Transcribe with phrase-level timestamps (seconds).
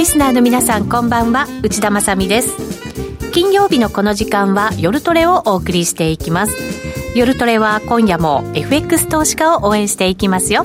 [0.00, 1.46] リスナーの皆さんこんばんは。
[1.62, 2.56] 内田まさです。
[3.32, 6.56] 金曜日のこの時間は夜トレをお送りしていきます。
[7.14, 10.64] 夜トレは今夜も FX 投資家を応援していきますよ。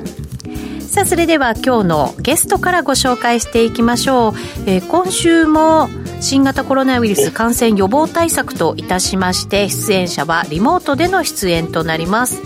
[0.79, 4.33] さあそれでは今日のゲストからご紹介していきましょう、
[4.67, 5.89] えー、今週も
[6.21, 12.41] 新型コロナウイルス感染予防対策といたしまして出演者はリモートでの出演となります。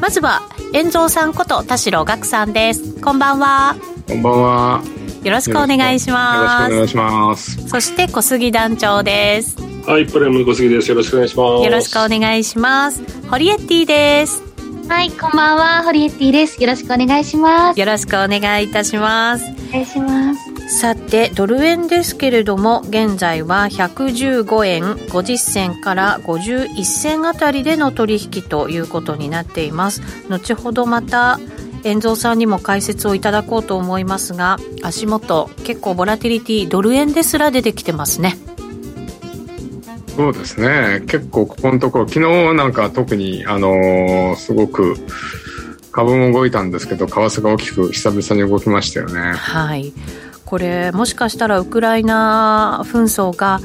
[0.00, 0.42] まずは
[0.72, 2.94] 遠蔵さんこと田代岳さんです。
[3.02, 3.74] こんばんは。
[4.06, 14.42] こんばんはよろしくお願いしますよろしくお願いしますそして小杉団長ですはいプレム小杉ですよろしくお願いしますよろしくお願いしますホリエッティです
[14.88, 16.62] はい、こんばんは、ホリエッティです。
[16.62, 17.78] よろしくお願いします。
[17.78, 19.44] よろしくお願いいたします。
[19.68, 20.58] お願いします。
[20.68, 31.40] さてドル円ですけれども現在は115円50銭から51銭あたりでの取引ということになっています後ほどまた
[31.84, 38.36] 遠蔵さんにも解説をいただこうと思いますが足元結構ボラティリティドル円ですら出てきてますね。
[40.16, 41.02] そうですね。
[41.06, 44.96] 結構ここのところ昨日なんか特にあのー、すごく
[45.92, 49.20] 株も動いたんですけど為替が大きく久々に動きましたよね。
[49.34, 49.92] はい。
[50.44, 53.60] これもしかしたらウクライナ紛争が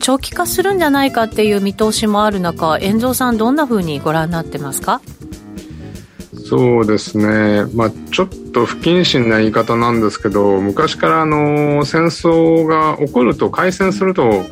[0.00, 5.00] 長期化するんじゃないかっていう見通しもある中遠藤さんどんなふうにご覧になってますか？
[6.52, 14.44] そうですね、まあ、ちょっと不謹慎な言い方なんですけど昔からあの戦争が起こると開戦すると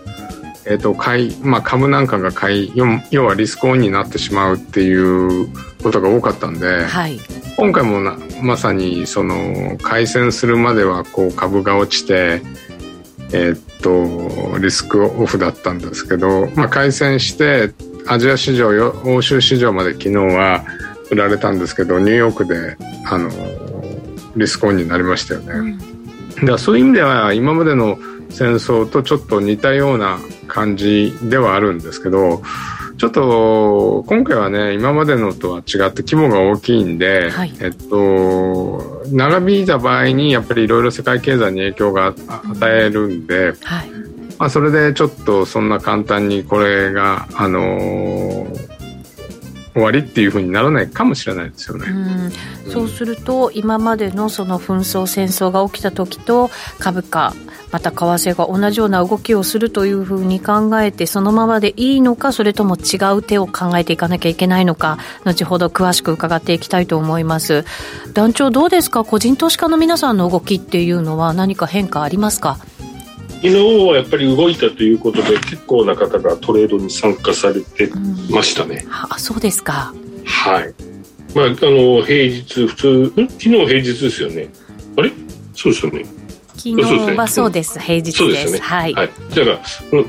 [0.65, 2.73] えーと買いまあ、株なんかが買い
[3.11, 5.49] 要はリスクオンになってしまうっていう
[5.83, 7.19] ことが多かったんで、はい、
[7.59, 12.41] 今回もなまさにその開戦するまではこう株が落ちて、
[13.35, 17.75] えー、っとリスクオフだったんですけど、まあ、開戦して
[18.07, 18.71] アジア市場
[19.05, 20.65] 欧州市場まで昨日は
[21.11, 23.31] 売られたんですけどニューヨークであの
[24.37, 25.53] リスクオンになりましたよね。
[25.53, 25.85] うん、だ
[26.35, 27.99] からそういう意味では今までの
[28.31, 32.43] 戦争とちょっと似たような感じではあるんですけど
[32.97, 43.91] ちょっと今回はね今までのとは違って規模が大きいんで、はい、えっと、長引いた場合にやっぱりいろいろ世界経済に影響が与えるんで、はい、
[44.39, 48.70] まあ、それでちょっとそんな簡単にこれが、あのー
[49.73, 51.87] 終わりっていうふうにならないかもしれないですよね。
[52.67, 57.35] うそうすると今までのその紛争戦争が起きた時と株価
[57.71, 67.65] また為替が同じような動きをするというふうに考えてそのままでいいのかそれとも違う手を考えていかなきゃいけないのか後ほど詳しく伺っていきたいと思います。
[68.13, 69.05] 団長どうですか？
[69.05, 72.59] 個人投資家の皆さんの動きっていうのは何か変化ありますか？
[73.43, 73.57] 昨日
[73.87, 77.91] はやっぱり動いたということで結構な方がトレードに参加されて
[78.31, 80.75] ましたね、うん、あそうですかはい
[81.35, 84.49] まああの平日普通昨日平日ですよね
[84.97, 85.11] あれ？
[85.55, 86.05] そうですよね
[86.57, 88.19] 昨日はそうです、平日です。
[88.19, 88.59] そうですよね。
[88.59, 88.93] はい。
[88.93, 89.11] はい。
[89.35, 89.59] だから、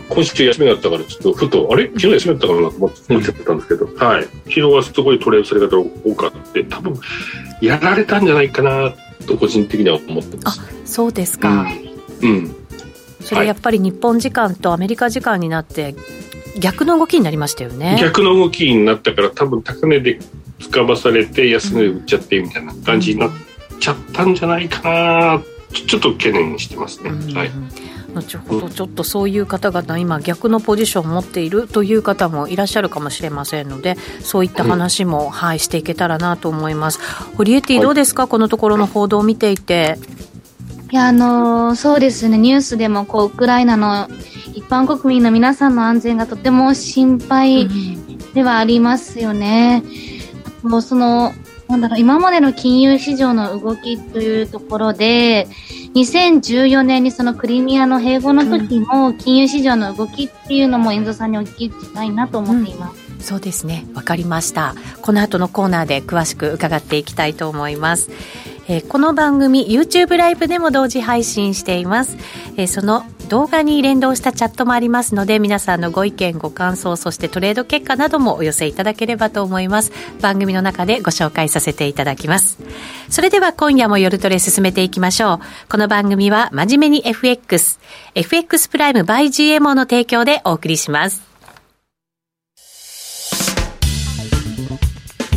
[0.10, 1.86] 今週休みだったから、ちょっとふと、あれ？
[1.88, 4.24] 昨日休みだったかなと思っちゃったんですけど、うん、はい。
[4.24, 6.76] 昨日はすごいトレードされ方多かった。
[6.76, 7.00] 多分、
[7.62, 8.94] やられたんじゃないかな、
[9.26, 10.60] と個人的には思ってます。
[10.60, 11.68] あ、そうですか。
[12.22, 12.30] うん。
[12.30, 12.56] うん、
[13.22, 15.96] それやっぱり日本時間とアメリカ時間になって、
[16.60, 17.98] 逆の動きになりましたよね。
[18.00, 20.20] 逆の動きになったから、多分高値で
[20.60, 23.32] 使わされて、安値で売っちゃってみたいな感じになっ
[23.80, 25.42] ちゃったんじゃないかな
[25.74, 27.12] ちょっと懸念してますね。
[27.34, 27.52] はい。
[28.14, 37.00] 後ほどちょっとそういう方々今逆のポジションを持っているという方もいらっしゃるかもしれませんのでそういった話も、はい、していけたらなと思います
[37.38, 39.98] 堀エティどうですか、はい、このところの報道を見ていて
[40.92, 44.10] いやあのー、そうですねニュースでもこうウクライナの
[44.54, 47.70] 一般国民の皆さんの安全がとても心配
[48.34, 49.84] ではありますよね、
[50.64, 51.34] うん、もうその
[51.72, 55.48] なんだろう、今までの金融市場の動きというところで、
[55.96, 62.96] 2014年にそのクリミアの併合の時も、金融市場の動きっていうのも、遠藤さんにお聞きしたいなと思っています。
[63.10, 63.86] うん、そうですね。
[63.94, 64.76] わかりました。
[65.02, 68.10] この後のコーナーで詳しく伺っていきたいと思います。
[68.68, 72.18] えー、この番組 YouTube ライブでも同時配信しています、
[72.58, 79.94] えー、その動画に連動したチャットもありますので皆さんのご意見ご感想そしてトレード結果などもお寄せいただければと思います。
[80.20, 82.58] 番組の中でご紹介させていただきます。
[83.10, 85.40] それでは今夜も夜トレ進めていきましょう。
[85.70, 87.80] この番組は真面目に FX
[88.16, 91.22] FX プライム by GMO の提供でお送りします。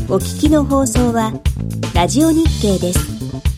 [0.09, 1.33] お聞きの放送は
[1.95, 3.54] ラジオ日経です。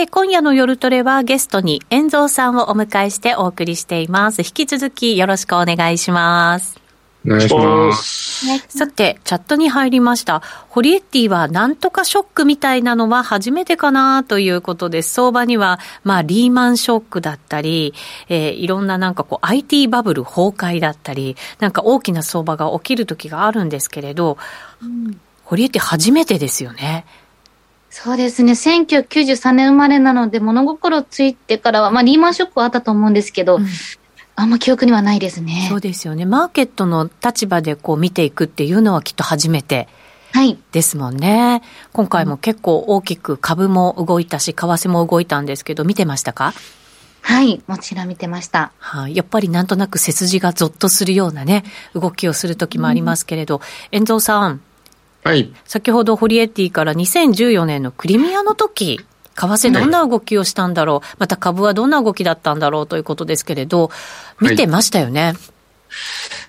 [0.00, 4.40] て今夜の夜トレはゲストに遠蔵さんをお迎えしてお送りしています。
[4.40, 6.80] 引き続きよろしくお願いします。
[7.26, 8.78] お願いします。
[8.78, 10.40] さて、チャットに入りました。
[10.70, 15.12] ホリエッティはなんとかショックみたいなのは初めてかなということです。
[15.12, 17.92] 相場には、まあ、リーマンショックだったり、
[18.30, 24.38] えー、いろんななんかこう、IT バブル崩壊だったり、なんか大きな相場が起きる時があるんですけれど、
[24.82, 27.04] うん、ホリエッティ初めてですよね。
[27.90, 28.52] そうですね。
[28.52, 33.66] 1993年生まれなので、物心ついてからは、まあ、リーマンショックはあったと思うんですけど、うん
[34.36, 35.66] あんま記憶にはないですね。
[35.68, 36.24] そうですよね。
[36.24, 39.86] マーケットの立場でこう見ていくっていうのはきっと初めて。
[40.72, 46.54] ですもんね、はい、今回も結構大きく株も動いたし、為替も動いたんですけど、見てましたか？
[47.20, 48.72] はい、もちろん見てました。
[48.78, 51.64] はい、やっぱりなんとなく背筋がゾッとするようなね、
[51.94, 53.60] 動きをする時もありますけれど、
[53.90, 54.62] 遠、藤さん。
[55.24, 55.52] はい。
[55.64, 59.00] 先ほどホリエッティから2014年のクリミアの時、
[59.34, 63.90] 為替どんな動きをしたんだろう、はい、また株はどんな動きだったんだろうということですけれど、
[64.40, 65.22] 見てましたよね。
[65.22, 65.36] はい、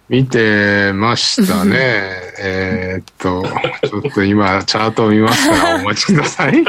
[0.09, 1.77] 見てましたね。
[2.43, 3.43] えっと、
[3.87, 6.63] ちょっと今、チャートを見ますからお待ちください。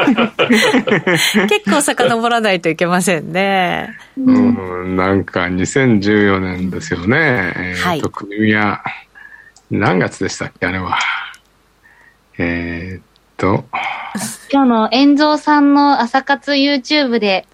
[1.49, 3.97] 結構遡らないといけませんね。
[4.19, 7.53] うん、なんか2014年ですよね。
[7.57, 8.83] えっ、と、クリミア、
[9.71, 10.99] 何月でしたっけ、あれは。
[12.39, 13.03] えー、っ
[13.37, 13.65] と。
[14.51, 17.47] 今日の遠蔵さんの朝活 YouTube で、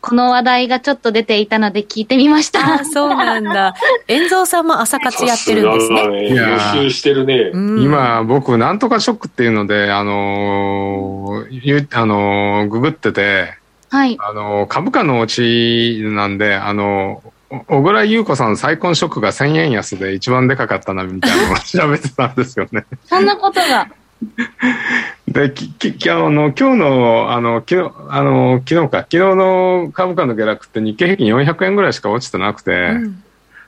[0.00, 2.74] この話題がちょっと出ていたので聞いてみました。
[2.80, 3.74] あそうなんだ。
[4.06, 6.08] 遠蔵さんも朝活やってるんですね。
[6.08, 7.50] ねいや予習してるね。
[7.52, 13.54] 今、僕、なんとかショックっていうので、あのー、あのー、ググってて、
[13.88, 14.18] はい。
[14.20, 17.22] あのー、株価の落ちなんで、あの
[17.66, 22.84] 小倉優子さん再婚ショックが1000円安で一番でかかったなみたいなのを調べてたんですよね。
[23.04, 23.88] そんなことが。
[25.28, 33.22] で、き、き、あの、今日の、あの、昨日、あの、昨日か、昨日の株価の下落って日経平均400円ぐらいしか落ちてなくて、うん、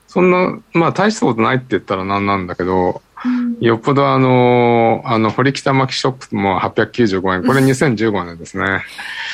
[0.07, 8.85] そんな、まあ大したことないって言ったらなんなんだけど、うん、よっぽどあの、あの、堀北真希ショックも895円、これ2015年ですね。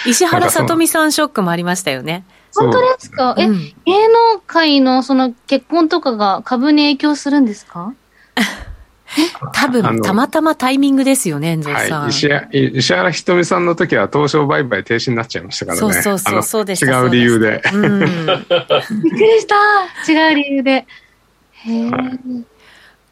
[0.06, 2.24] 石原さとみさんショックもありましたよね。
[2.54, 7.94] 本当ですか、え、うん、芸能界のその結婚とかが株に影響するんですか？
[9.52, 12.00] 多分、たまたまタイミングですよね、遠藤さん。
[12.02, 12.30] はい、石
[12.78, 15.80] 石原ひとみさんの時は東証売買停止になっちゃいましたからね。
[15.80, 16.98] そうそうそう、そうでした。
[16.98, 17.62] 違う理由で。
[17.74, 20.10] うん、 びっくりした。
[20.10, 20.86] 違う理由で。
[21.50, 21.90] へえ。
[21.90, 22.44] はい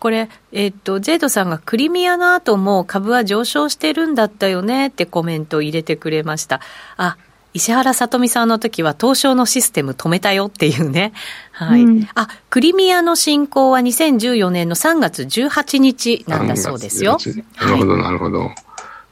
[0.00, 6.62] これ、えっと、ジェイドさんがクリミアの後も株は上昇してるんだったよねってコメントを入れてくれました。
[6.96, 7.19] あ、
[7.52, 11.12] 石原さとみさんの時は東証のシステム止めたよっていうね。
[11.52, 11.82] はい。
[11.82, 17.19] うん、あ、クリミアの侵攻は2014年の3月18日なんだそうですよ。
[17.56, 18.50] なるほど、なるほど。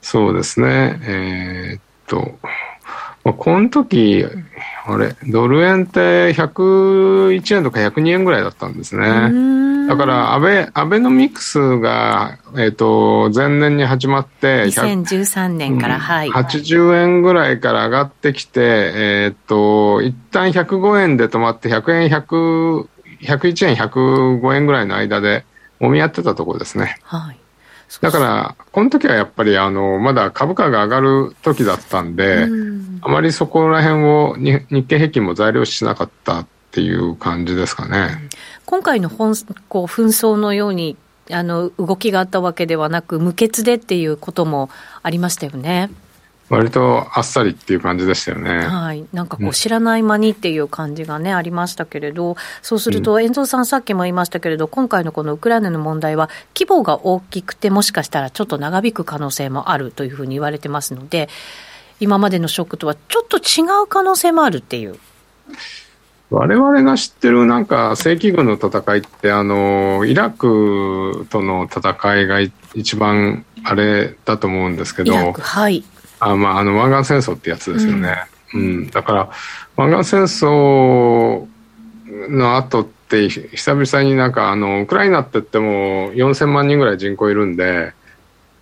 [0.02, 1.00] そうですね。
[1.02, 2.38] えー、っと、
[3.29, 4.25] まあ、この時、
[4.87, 9.87] あれ、ドル円って101円とか102円ぐらいだったんですね。
[9.87, 16.31] だから、アベ、アベノミクスが、えっ、ー、と、前年に始まって、2013年から、はい。
[16.31, 22.87] 80円ぐらいから上がってきて、えっ、ー、と、一旦105円で止まって、100円、100、
[23.25, 25.45] 101円、105円ぐらいの間で、
[25.83, 26.97] 揉み合ってたところですね。
[27.03, 27.39] はい。
[28.00, 38.28] だから、この時はやっぱり、あの、まだ株価が上がる時だったんで、んあまりそこら辺を日経平均も材料視しなかったっていう感じですかね。
[38.66, 39.35] 今回の本
[39.68, 40.97] こう紛争のように
[41.30, 44.68] あの動きがあったわけではなく、無血でっていうことも
[45.02, 45.90] ありましたよね。
[46.50, 48.67] 割とあっさりっていう感じでしたよね。
[48.67, 49.05] はい。
[49.12, 61.28] なんかこう知らない間にっていう感じがね、うん、ありましたけれど、そうすると、遠藤さんさっきも言いましたけれど、今回のこのウクライナの問題は、規模が大きくて、もしかしたらちょっと長引く可能性もあるというふうに言われてますので、
[62.00, 64.99] 今までのショックとはちょっと違う可能性もあるっていう。
[66.31, 72.40] 我々が知ってるなんか正規軍の戦いってあのイラクとの戦いが
[72.75, 75.85] 一番あれだと思うんですけど、はい、
[76.21, 79.31] あまあ、あの湾岸戦争ってやつですよね、うん、うん、だから
[79.77, 81.47] 湾岸戦争
[82.29, 87.93] の後って久々になんかあのウクライナって言っても4000万人ぐらい人口いるんで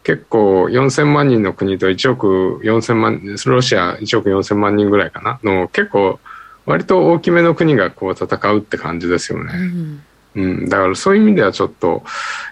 [0.05, 5.41] 結構4000万人の国と1億4000万ロシア1億4000万人ぐらいかな？
[5.43, 6.21] の結構
[6.65, 9.53] 割と大きめの国がこう戦うって感じですよね。
[9.55, 10.03] うん
[10.37, 12.05] うん、だからそういう意味ではちょっと,、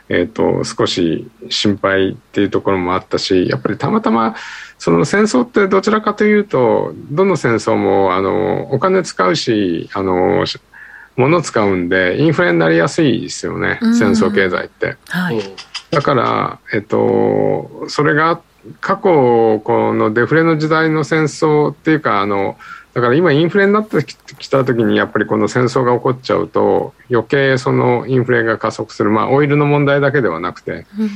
[0.09, 4.35] えーと、少し心配っていうところもあったしやっぱりたまたま
[4.79, 10.45] その戦争ってどちらかというとどの戦争もあのお金使うしあの
[11.17, 14.97] 物使うんでインフレになりやすいですよね、戦争経済って。
[15.09, 15.41] はい、
[15.91, 18.41] だから、えっと、それが
[18.81, 22.57] 過去このデフレの時代の戦争っていうかあの
[22.95, 31.11] だから今インフレになってきた時にやっぱりこの戦争が起こっちゃうと余計そのインフレが加速するまあオイルの問題だけではなくて、うん、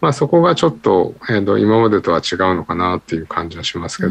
[0.00, 4.10] まあそこがちょっと,、えーと、今までとは違うのかなっていう感じはしますけど、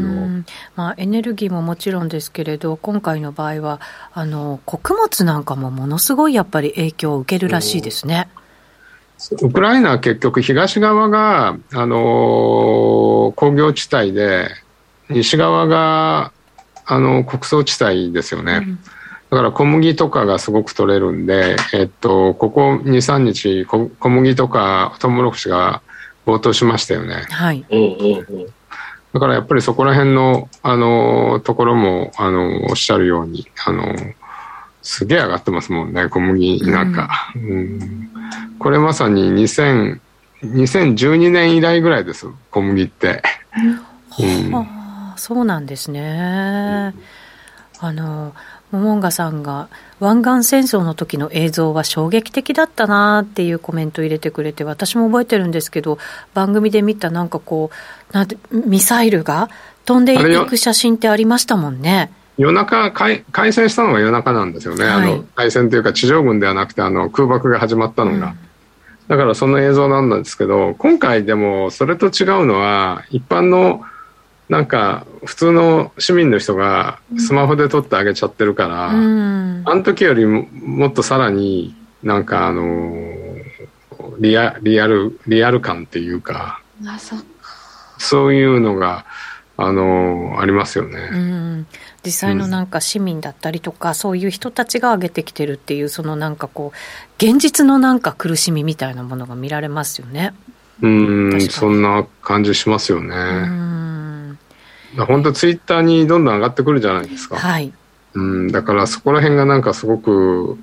[0.76, 3.80] まあ、エネルギーももちろんですけれど今回の場合は
[4.12, 8.28] あの穀物なんかもものすごいやっぱり影響を受けるらしいですね。
[9.42, 14.50] ウクライナは結局東側が、あのー、工業地帯で
[15.10, 16.32] 西側が
[16.90, 18.78] あの穀倉地帯ですよね、うん、
[19.30, 25.82] だから小麦とかがすごく取れるんで、えっと、ここ23日小麦とかトウモロコシが
[26.26, 27.24] 暴騰しましたよね。
[27.30, 27.64] はい、
[29.14, 33.94] だからやっぱりそこら辺のあのところもあのおっしゃるようにあの
[34.82, 38.10] すげえ上がってますもんね小麦なんか、うん、うん、
[38.58, 40.00] これまさに2000
[40.42, 43.22] 2012年以来ぐらいです小麦って。
[44.18, 44.79] うん、はあ、
[45.20, 46.94] そうなんですね。
[47.82, 48.34] うん、あの
[48.72, 55.98] モモンガさんが湾岸戦争の時の映像は衝撃的だったなっていうコメントを入れてくれて私も覚えてるんですけど
[56.32, 57.70] 番組で見たなんかこ
[58.10, 59.50] うなんてミサイルが
[59.84, 62.10] 飛んでいく写真ってありましたもんね。
[62.38, 68.36] 夜中開、開戦したのが夜中なんですよね、はい、あの開戦というか、地上軍ではなくてあの空爆が始まったのが、うん、
[69.08, 73.82] だからその映像なんですけど、今回でもそれと違うのは、一般の
[74.50, 82.92] なんか普通の市民の人がスマホで撮ってあげちゃってるから、うん、あの時よりももっとさらになんかあの
[84.18, 86.60] リアリアルリアル感っていうか
[87.98, 89.06] そういうのが
[89.56, 90.98] あのありますよね。
[91.12, 91.66] うん。
[92.04, 100.32] 実際のなんか市民だったりとか、うん、そういう人たちが上げてきてるっていうそのなんかこう現実のなんか苦しみみたいなものが見られますよね。
[100.82, 103.14] うんそんな感じしますよね。
[103.14, 103.99] うん
[104.96, 107.36] 本当ツイッターにどんどん上がってくるじゃないですか。
[107.36, 107.72] はい。
[108.14, 110.58] うんだからそこら辺がなんかすごく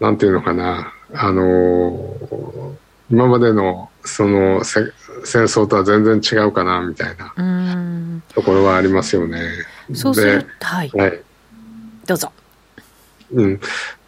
[0.00, 2.74] なんていうのかなあのー、
[3.10, 4.92] 今までのその戦
[5.24, 9.40] 争とは全然違うかなみたいなところはありますよね。
[9.92, 11.20] そうするはい、はい、
[12.06, 12.32] どうぞ。
[13.32, 13.60] うん、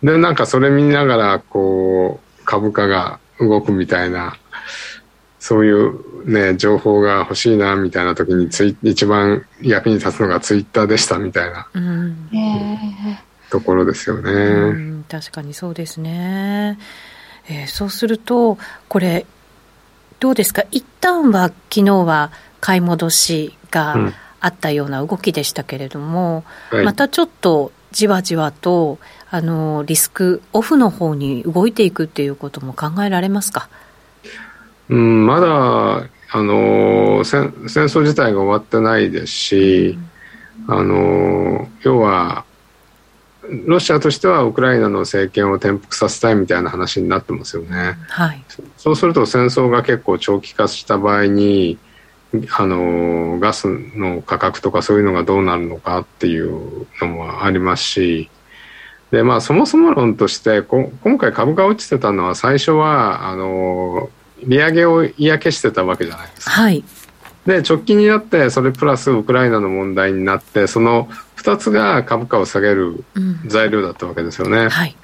[0.03, 4.39] でなんかそれ見ながらこう株価が動くみたいな
[5.47, 12.29] そういうね情報が欲しいなみたいな時にツイ一番役に立つのがツイッターでしたみたいな、うん、
[13.49, 16.81] ところですよね、うん、確かにそうですね、
[17.49, 19.25] えー、そうするとこれ
[20.19, 20.65] どうですか？
[20.73, 28.99] 一旦は昨日は買い戻しが、うんあったような動きでしたけれども、はい、またちょっとじわじわと
[29.31, 33.69] あのリスクオフの方に動いていくっていうことも考えられますか、
[34.89, 39.99] うん、まだあの戦戦争自体が終わってないですし、
[40.69, 42.45] うん、あの要は
[43.67, 47.97] ロシアとしてはウクライナの政権を転覆させたいみたいな話になってますよね。
[48.09, 48.45] はい、
[48.77, 51.79] そうすると戦争が結構長期化した場合に
[52.59, 58.31] あのガスの価格とかそういうのがどうなるのかっていうのもありますし
[59.11, 64.11] で、まあ、そもそも論としてこ今回株が落ちてたのは最初はあの
[64.45, 66.51] 利上げを嫌気してたわけじゃないですか。
[66.51, 66.85] はい。
[67.47, 73.05] で直近になってそれプラスウクライナの問題になってその2つが株価を下げる
[73.47, 74.59] 材料だったわけですよね。
[74.59, 74.97] うんはい、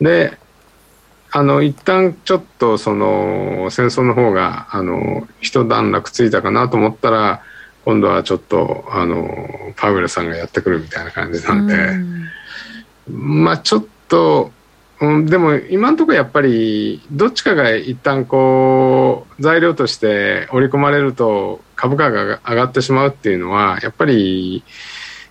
[0.00, 0.38] で
[1.32, 7.42] あの一旦ちょっとその戦争の方があの一段落ついたかなと思ったら
[7.84, 11.76] 今度はちょっとあのパウエルさんがやってくるみたいな感じなんで、
[13.08, 14.50] まあちょっと、
[15.00, 24.64] うん、でも今のところやっぱりどっちかが一旦こう材料として織り込まれると株価が上がってしまうっていうのはやっぱり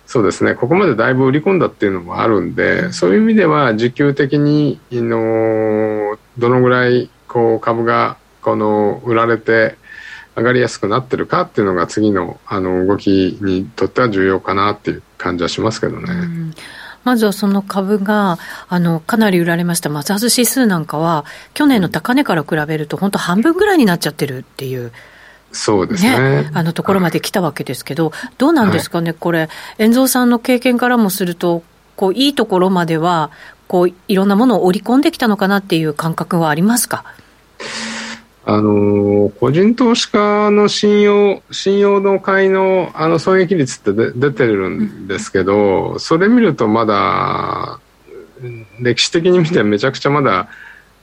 [0.06, 9.76] そうですねここまでだいぶ売り込んだっていうのもあるんでそういう意味では需給的にのどのぐらいこう株がこの売られて
[10.36, 16.52] 上がりやすくなってるかっていうのが次のあの動きにとっては重要かなっていう感じはしますけどね。
[17.06, 18.36] まずはその株が
[18.68, 19.88] あのかなり売られました。
[19.88, 24.90] マザーズ指数なんかは去年の高値から比べると本当半分ぐらいになっちゃってるっていう。
[25.52, 29.48] そうですね、ね、あのところまで来たわけですけど、どうなんですかね、はい、これ、
[29.78, 31.62] 遠蔵さんの経験からもすると、
[31.94, 33.30] こういいところまでは
[33.68, 37.04] こう、いろんなものを織り込んできたのかなっていう感覚はありますか？
[38.48, 47.80] あの個人投資家の信用信用の買いのあの損益率って出てるんですけど、うん、それ見るとまだ
[48.80, 50.48] 歴史的に見てめちゃくちゃまだ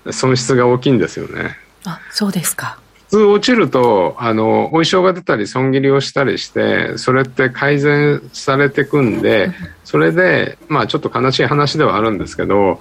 [0.09, 1.57] 損失が大きいんですよね。
[1.85, 9.51] あそうですか通落ちると、あの、お衣装が出たり損切りをしたりして、それって改善されていくんで、
[9.83, 12.79] それで、まあちょっと悲しい話ではあるんですけど、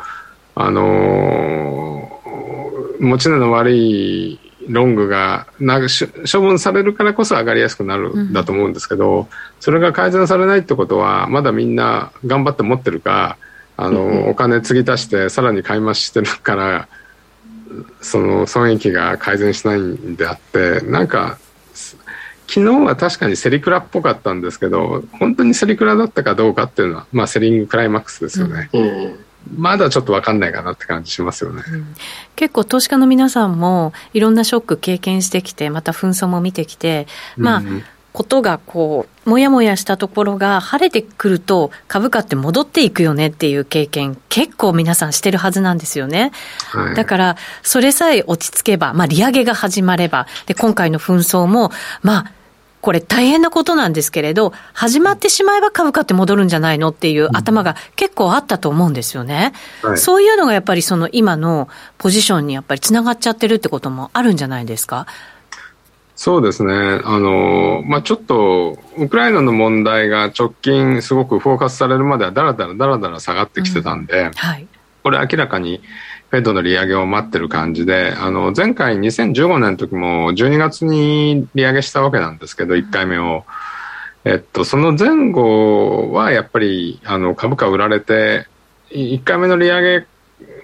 [0.54, 2.20] あの
[3.00, 4.38] 持ち値の悪い
[4.68, 9.26] ロングがな処分されるからこそ上がりやすくなるんだと思うんですけど、うん、
[9.60, 13.36] それが改善されないってことはまだみんな頑張って持ってるか
[13.76, 16.88] あの、うん、お金継ぎ足してさらに買い増ししてるから
[18.00, 21.38] その損益が改善しないんであってなんか
[22.46, 28.68] 昨日は確かにセリクラっぽかったんですけど本当にセリクラだったかどうかっていうのは、まあ、セリングクライマックスですよね。
[28.72, 29.24] うん
[29.56, 31.94] まだちょっと分かんないかなって感じしますよね、うん、
[32.36, 37.06] 結構投資家の皆さんもいろんなショック経験してきてまた紛争も見てきて
[37.36, 37.82] まあ、うん、
[38.12, 46.32] ことがこうもやもやしたところが晴れてくると株価って戻っていくよねっていう経験結構皆さんしてるはずなんですよね、
[46.70, 51.70] はい、だからそれさえ落ち着けばまあ利上げが始まればで今回の紛争も
[52.02, 52.32] まあ
[52.82, 59.52] これ大変なことなんですけれど、始まってしまえば株価って戻るんじゃないのっていう頭が結構あったと思うんですよね。
[59.82, 65.06] はい、そういうのがやっぱりその今のポジションにやっぱりつながっちゃってるってこともあるんじゃないですか？
[66.16, 66.74] そうですね。
[67.04, 74.68] あの、まあ、ちょっと、ウクライナの問題が直近すごくフォーカスされるまではだらだらだらだら下がってきてたんで、うんはい、
[75.02, 75.82] これ明らかに
[76.32, 83.44] フェッドの利上げを待ってる感じで、あの、前回2015年の時も12月に利上げしたわけなんですけど、1回目を。
[84.24, 88.46] えっと、その前後はやっぱり、あの、株価売られて、
[88.92, 90.06] 1回目の利上げ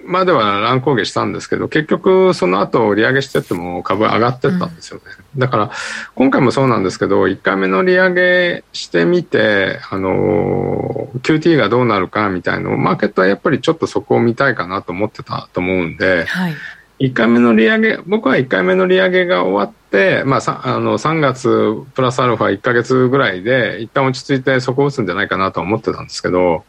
[0.05, 5.03] までは乱高下したんですけど、結局その後利上げしてっても株上がってったんですよね。
[5.35, 5.71] うん、だから
[6.15, 16.53] 今回もそうなんですけど、1回目の利上げしてみて、あの、QT がどうなるかみたいなのマーケットはやっぱりちょっとそこを見たいかなと思ってたと思うんで、はい
[16.99, 26.65] 1回目の利上げ、僕は1回目の利上げが終わって、まあ、あの3月プラスアルファ1か月ぐらいで、一旦落ち着いてそこを打つんじゃないかなと思ってたんですけど、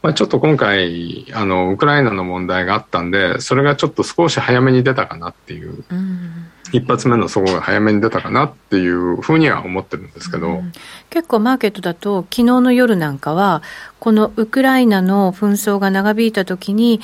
[0.00, 10.72] まあ、ちょっと今回あのウクライナの問題があったんでそれがちょっと少し早めに出たかなっていう、うん、一発目のそこが早めに出たかなっていうふうには思ってるんですけど、うん、
[11.10, 13.62] 結構マーケットだと昨日の夜なんかは
[13.98, 17.00] このウクライナの紛争が長引いた時に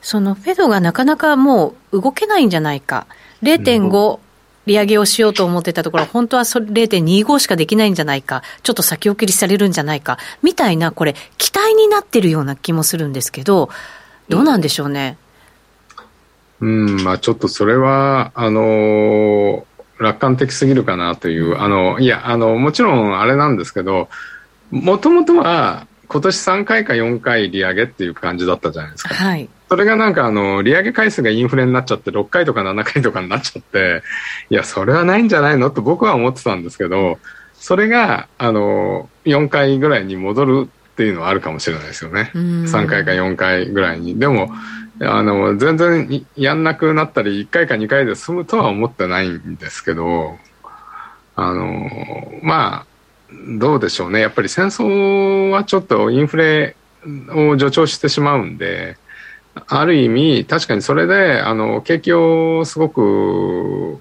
[0.00, 3.06] そのフェドがなかなかもう動けないんじゃないか。
[3.42, 4.18] 0.5、
[4.70, 13.68] 利上げをしようと思ってたところ、本当はそれ0.25しかできないんじゃないか、ちょっと先送りされるんじゃないか、みたいな、これ、期待になってるような気もするんですけど、
[14.28, 15.18] どうなんでしょうね。
[16.60, 19.62] うん、まあちょっとそれは、あのー、
[19.98, 24.08] 楽観的すぎるかなという、あの、いや、あの、もちろんあれなんですけど、
[24.70, 29.14] もともとは、今年3回か4回利上げっていう感じだったじゃないですか。
[29.14, 29.48] はい。
[29.70, 34.02] それがなんかあの、利上げ回数がインフレになっちゃって、6回とか7回とかになっちゃって、
[34.50, 35.70] いや、それはないんじゃないの？
[35.70, 37.20] と僕は思ってたんですけど、
[37.54, 42.32] それが、あの、4回ぐらいに戻るっていうのはあるかもしれないですよね。
[42.34, 44.18] 3回か4回ぐらいに。
[44.18, 44.50] でも、
[45.02, 50.36] あの、全然やんなくなったり、1回か2回で済むとは思ってないんですけど、
[51.36, 51.88] あの、
[52.42, 52.86] まあ、
[53.56, 54.20] どうでしょうね。
[54.20, 56.74] やっぱり戦争はちょっとインフレ
[57.28, 58.96] を助長してしまうんで、
[59.54, 63.98] ある意味、確かにそれで、あの、景気をすごく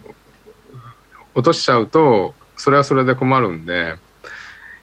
[1.36, 3.96] 落としちゃうと、それはそれで困るんで、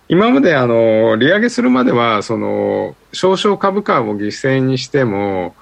[0.08, 5.54] 今まであの、利上げするまでは、その、少々株価を犠牲にしても、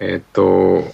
[0.00, 0.84] えっと、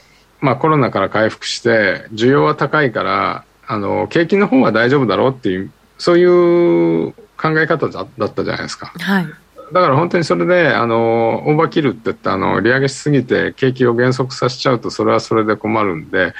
[0.40, 8.92] まあコロナから回復して、需要は高いから、あの、景気の方は大丈夫だろうっていう、そういう考え方だったじゃないですか。
[8.98, 9.26] はい。
[9.72, 16.34] だから本当にそれで、あの、オーバーキルって言って、あの、利上げしすぎて景気を減速させちゃうと、それはそれで困るんで、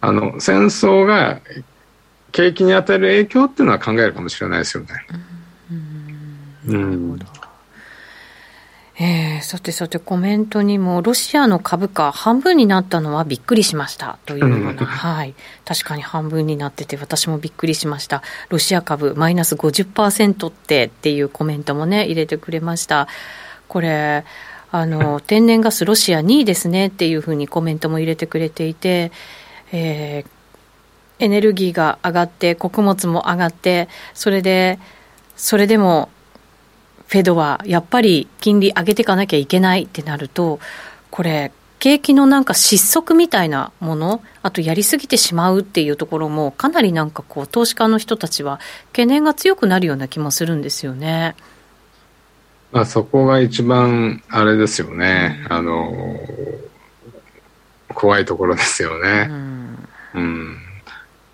[0.00, 1.40] あの、戦争が
[2.32, 4.90] 景気に与える影響っていうのは考えるかもしれないですよね。
[6.68, 6.74] うん。
[6.74, 6.78] う
[7.14, 7.18] ん
[8.98, 14.18] えー、さてさて、コメントにも、ロシアの株価、半分になったのはびっくりしました。
[14.24, 15.34] というような、はい、
[15.66, 23.06] 確かに半分になってて、私もびっくりしました、ロシア株、マイナス50%ってっていうコメントもね、入れてくれました。
[23.68, 24.24] これ
[24.70, 29.12] あの 天然ガス、ロシア2位ですねっていうふうにコメントも入れてくれていて、
[29.72, 34.78] えー、エネルギーが上がって、穀物も上がって、それで、
[35.36, 36.08] それでも
[37.06, 40.58] フェドはやっぱり金利上げていかなきゃいけないってなると、
[41.10, 51.36] これ、景気のなんか失速みたいなもの、あとやりすぎてしまうっていうところも、かなりなんかこう、投資家の人たちは懸念が強くなるような気もするんですよね。
[52.72, 55.94] まあ、そこが一番あれですよね、うん、あの
[57.94, 59.28] 怖いところですよね。
[59.30, 60.56] うん、うん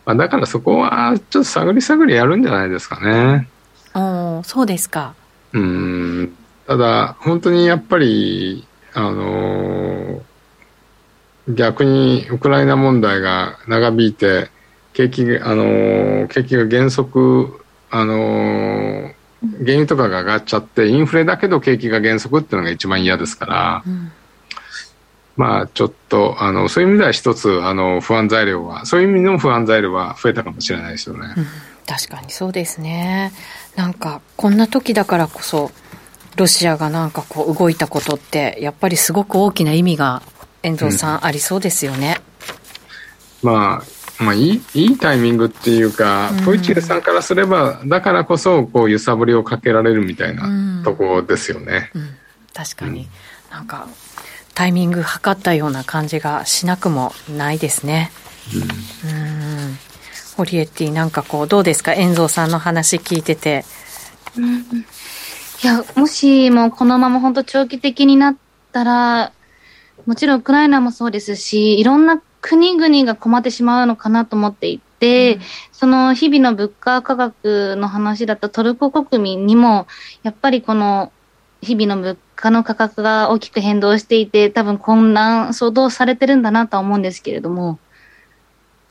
[0.04, 3.48] まあ、だからそこはちょっと探り探りやるんじゃないですかね。
[3.94, 5.14] おそうですか。
[5.52, 6.36] うん
[6.66, 10.22] ただ、本当にやっぱり、あの、
[11.48, 14.50] 逆にウクライナ問題が長引いて、
[14.92, 19.12] 景気が、あの、景気が減速、あの、
[19.64, 24.12] 原油とかが上がっちゃって、インフレだけど景気が減速っていうのが一番嫌ですから、うん、
[25.36, 31.34] まあちょっと、あの、そういう意味では一つ、あの、不安材料は、そういう意味の不安材料は増えたかもしれないですよね。
[31.36, 31.46] うん、
[31.86, 33.32] 確かにそうですね。
[33.76, 35.70] なんか、こんな時だからこそ、
[36.36, 40.22] ロシアがなんかこう動いたことって、やっぱりすごく大きな意味が、
[40.62, 42.20] 遠藤さん、うん、ありそうですよね。
[43.42, 51.90] まあ、まあいい、いいタイミングっていうか、プーチンさんからすれば、だからこそ、こう、揺さぶりをかけられるみたいなとこですよね。
[51.94, 52.08] うん、
[52.54, 53.08] 確かに。
[53.50, 53.88] なんか、
[54.54, 58.12] タイミング測ったような感じがしなくもないですね。
[58.54, 59.10] うん。
[59.10, 59.14] う
[59.70, 59.91] ん
[60.36, 61.92] ホリエティ、なんかこう、どうですか？
[61.94, 63.64] 遠蔵さんの話聞いてて。
[64.36, 64.64] うん
[65.64, 68.36] いや、もしもこのまま本当長期的になっ
[68.72, 69.32] たら、
[70.06, 79.86] もちろんウクライナもそうですし、いろんな国々が困ってしまうのかなと思っていて、うん、その日々の物価価格の話だったトルコ国民にも、
[80.24, 81.12] やっぱりこの
[81.60, 87.78] 日々の物価の価格が大きく変動していて、多分混乱、相当されてるんだなとは思うんですけれども、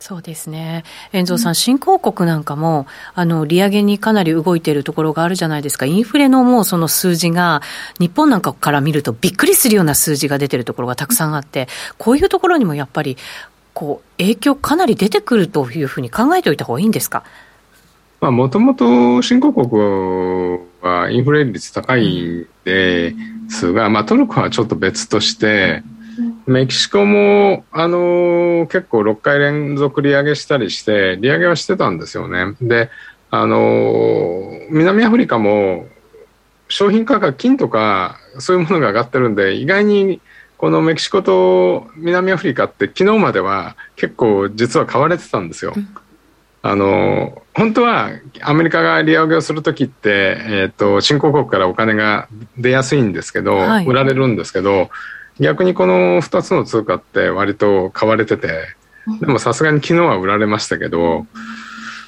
[0.01, 0.83] そうですね。
[1.13, 5.85] 遠藤さん、新興国なんかも、あの、利上げにかなり動いているところがあるじゃないですか。
[5.85, 7.61] インフレのもうその数字が、
[7.99, 11.67] 日本なんかから見るとびっくりするような数字が出てるところがたくさんあって、
[11.99, 13.15] こういうところにもやっぱり、
[13.75, 17.23] こう、影響かなり出てくるというふうに考えておいた方がいいんですか？
[18.21, 19.67] まあ、もともと新興国
[20.81, 23.13] はインフレ率高いんで
[23.49, 25.83] すが、まあ、トルコはちょっと別として、
[26.45, 32.55] メキシコも、あのー、結構6回連続利上げしたりして、利上げはしてたんですよね。
[32.61, 32.89] で、
[33.29, 35.85] あのー、南アフリカも
[36.67, 40.21] 商品価格、金とかそういうものが上がってるんで、意外に
[40.57, 45.73] このメキシコと南アフリカって昨日までは結構実は買われてたんですよ。
[46.63, 54.91] あの本当はアメリカが利上げをする時って、えーと、新興国からお金が出やすいんですけど、はい、売られるんですけど
[55.39, 58.75] 逆にこの2つの通貨って割と買われてて、
[59.19, 61.25] でもさすがに昨日は売られましたけど、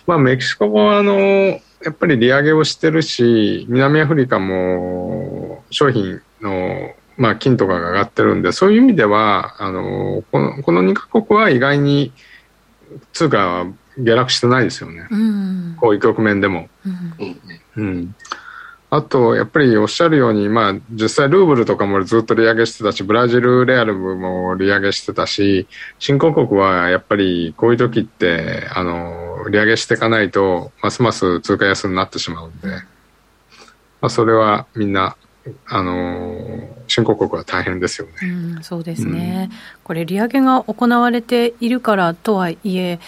[0.05, 12.11] まあメキシコもあの、やっぱり利上げをしてるし、南アフリカも商品の、まあ金とかが上がってるんで、そういう意味では、あの、このこの2カ国は意外に
[13.13, 13.65] 通貨は
[13.97, 15.07] 下落してないですよね。
[15.09, 16.69] うん、こういう局面でも。
[16.85, 18.15] うん、うん
[18.95, 25.65] あと、やっぱりおっしゃるように、まあ、実際ルーブルとかもずっと利上げしてたし、ブラジルレアルも利上げしてたし、
[25.97, 32.83] 新興国はやっぱりこういう時って、あの、利上げしていかないと、ますます通貨安になってしまうんで、ま
[34.01, 35.15] あ、それはみんな、
[35.65, 38.13] あの、新興国は大変ですよね。
[38.21, 42.99] うん、そうですね、うん、これ、利上げが行われているからとはいえ、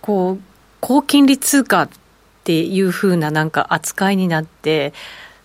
[0.00, 0.40] こう、
[0.80, 1.90] 高金利通貨っ
[2.42, 4.92] ていうふうななんか扱いになって、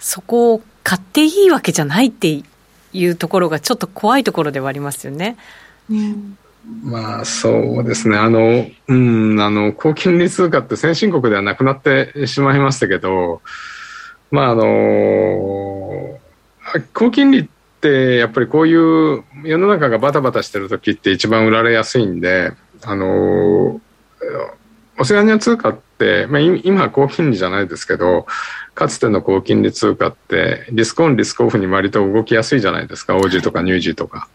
[0.03, 2.43] そこを買っていいわけじゃないって
[2.91, 5.37] いうところがちょっと怖いところではありますよね。
[5.89, 6.37] うん、
[6.83, 8.17] まあそうですね。
[8.17, 13.41] あの、うん、あの、高金利通貨って先進国ではなくなってしまいましたけど、
[14.29, 16.19] まああの、
[16.91, 17.47] 高金利っ
[17.79, 23.79] てやっぱりこういう世の中がバタバタしてる時って一番売られやすいんで、あの、
[24.99, 28.25] オセアニア通貨って、まあ、今は高金利じゃないですけど、
[28.75, 34.27] かつての高金利通貨ってリスクオンリスクオフに割と動きやすいじゃないですか、オージーとかニュージーとか。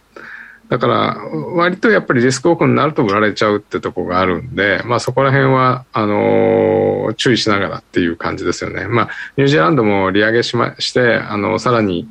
[0.68, 1.16] だから
[1.54, 8.86] 割とやっぱりリスクオフになると売られちゃうってとこがあるんで、まあそこら辺は、あのー、注意しながらっていう感じですよね。
[8.86, 12.06] まあニュージーランドも利上げしまして、あの、さらに、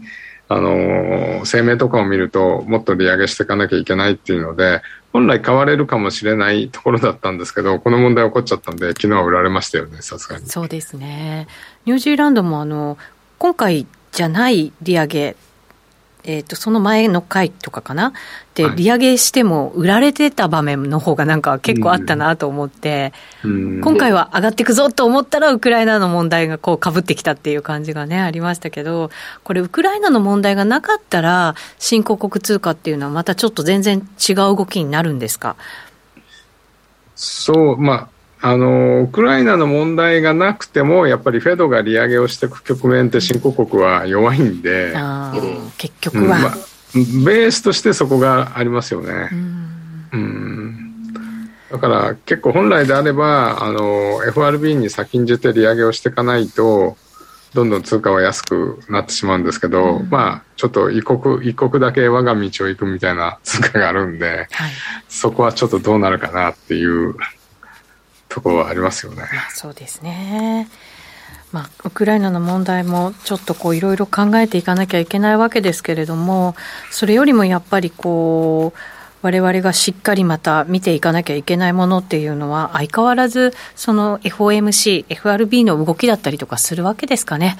[0.50, 4.82] あの、声明とかを見ると、もっと利上げしていかなきゃいけないっていうので、
[5.12, 10.46] 本来買われるかもしれないところだったんですけど、この問題起こっちゃったんで、昨日は売られましたよね、さすがに。
[10.48, 11.48] そうですね。
[11.86, 12.98] ニュージーランドも、あの、
[13.40, 15.36] 今回じゃない利上げ
[16.30, 18.12] えーと、その前の回とかかな、
[18.54, 23.14] で、利上げしても売られてた場面の方がなんか結構あったなと思って、
[23.46, 29.10] うん、今回は上がっていくぞと思ったら、ウクライナの問題がこうかぶってきたっていう感じがね、ありましたけど、
[29.46, 35.56] これ、ウクライナの問題がなかったら、新興国通貨っていうのは、またちょっと全然違う動きになるんですか？
[37.16, 44.94] そう、まああのウクライナの問題がなくてもやっぱりフェドが利上げをしていく局面って新興国は弱いんで、
[45.78, 46.50] 結局は、うんま
[46.96, 49.30] ベースとしてそこがありますよね。
[50.14, 51.14] うん。
[51.72, 56.96] だから結構本来であればあの FRB に先んじて利上げをしていかないと
[57.54, 64.72] どんどん通貨は安くなってしまうんですけど、うん、まあちょっと一国一国だけ我が道を行くみたいな通貨があるんで、はい、
[65.10, 67.16] そこはちょっとどうなるかなっていう
[68.30, 69.24] ところはありますよね。
[69.54, 70.68] そうですね。
[71.52, 76.56] まあ、ウクライナの問題もちょっとこういろいろ考えていかなきゃいけないわけですけれども、
[76.92, 78.80] それよりもやっぱりこう、
[79.22, 87.58] 我々がしっかりまた見ていかなきゃいけないものっていうのは、相変わらずその FOMC、FRB の動きだったりとかするわけですかね。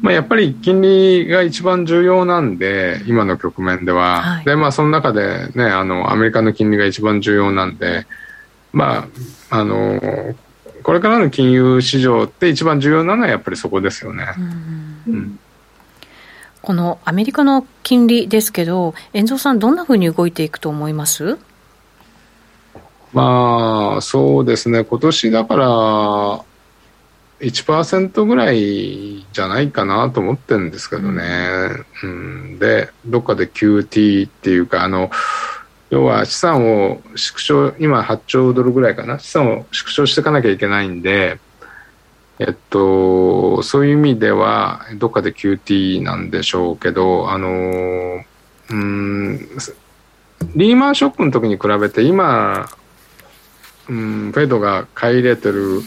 [0.00, 8.06] まあ、やっぱり金利が一番重要なんで、今の局面では、はい、でまあ、その中で、ね、あのアメリカの金利が一番重要なんで、
[8.72, 9.08] ま
[9.50, 10.34] あ、あの
[10.82, 14.26] これからの金融市場って一番重要なのはやっぱりそこですよね。
[15.06, 15.38] うん、うん
[16.60, 21.38] このアメリカの金利ですけど、遠藤さん、どんなふうに動いていくと思います？
[23.14, 25.66] まあ、そうですね、今年だから
[27.40, 31.22] 1%ぐらいじゃないかなと思ってるんですけどね、
[32.02, 32.12] うん、う
[32.56, 35.10] ん、で、どっかで QT っていうか、あの
[35.90, 41.38] 要は資産を縮小、今8兆ドルぐらいかな、資産を縮小していかなきゃいけないんで、
[42.38, 48.22] えっと、そういう意味では、どっかで QT なんでしょうけど、あの、
[48.70, 49.38] うん、
[50.54, 52.68] リーマンショックの時に比べて、今、
[53.88, 55.80] うん、フェードが買い入れてる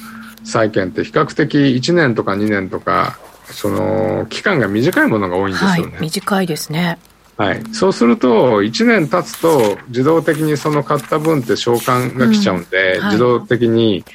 [0.43, 5.91] 債券って比較的1年とか2年とか、その、期間が短いものが多いんですよね。
[5.91, 6.97] はい、短いですね。
[7.41, 13.01] はい、そうすると1年経つと自動的にその買った分って償還が来ちゃうんで、うん。
[13.01, 14.05] はい、自動的に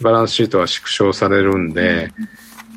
[0.00, 2.12] バランスシートは縮小されるんで、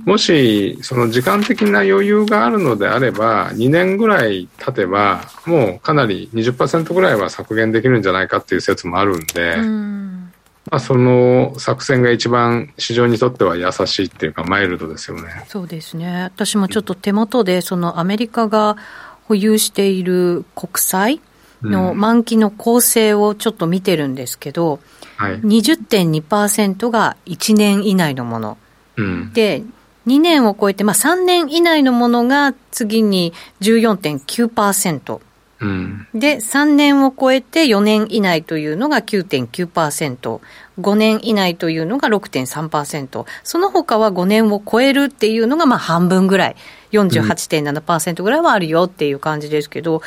[0.06, 10.32] もしその時間的な余裕があるのであれば2年ぐらい経てばもうかなり20%ぐらいは削減できるんじゃないかっていう説もあるんで、ん。
[10.72, 15.46] まあ、その作戦が一番市場にとっては優しいっていうかマイルドですよね。
[15.48, 16.24] そうですね。
[16.24, 18.78] 私もちょっと手元でそのアメリカが
[19.30, 21.22] 保有している国債
[21.62, 24.80] の満期の構成をちょっと見てるんですけど、
[25.18, 28.58] はい、20.2%が1年以内のもの、
[28.98, 29.62] うん、で
[30.08, 35.22] 2年を超えて、まあ、3年以内のものが次に14.9%。
[35.62, 40.40] うん、で、3年を超えて4年以内というのが9.9%、
[40.80, 46.56] 5年以内というのが6.3%、その他は5年を超えるっていうのがまあ半分ぐらい、
[46.92, 50.02] 48.7%ぐらいはあるよっていう感じですけど、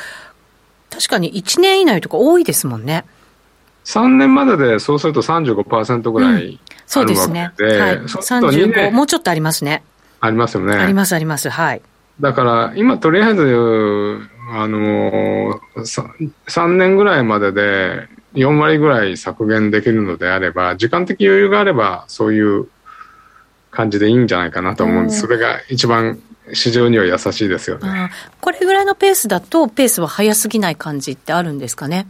[0.89, 3.05] 確かに1年以内とか多いですもんね。
[3.85, 7.51] 3年まででそうすると35%ぐらい、うん、そうですね。
[7.57, 7.97] はい。
[7.99, 9.83] 35、もうちょっとありますね。
[10.21, 10.75] ありますよね。
[10.75, 11.49] あります、あります。
[11.49, 11.81] はい。
[12.19, 14.19] だから、今とりあえず、
[14.51, 22.67] あの3、3年ぐらいまでで4割ぐらい削減できるのであれば、時間的余裕があれば、そういう
[23.71, 25.21] 感じでいいんじゃないかなと思うんです。
[25.21, 26.19] それが一番
[26.51, 28.11] 市場には優しいですよね。
[28.41, 32.07] これぐらいのペースだと、ペースは早すぎない感じってあるんですかね？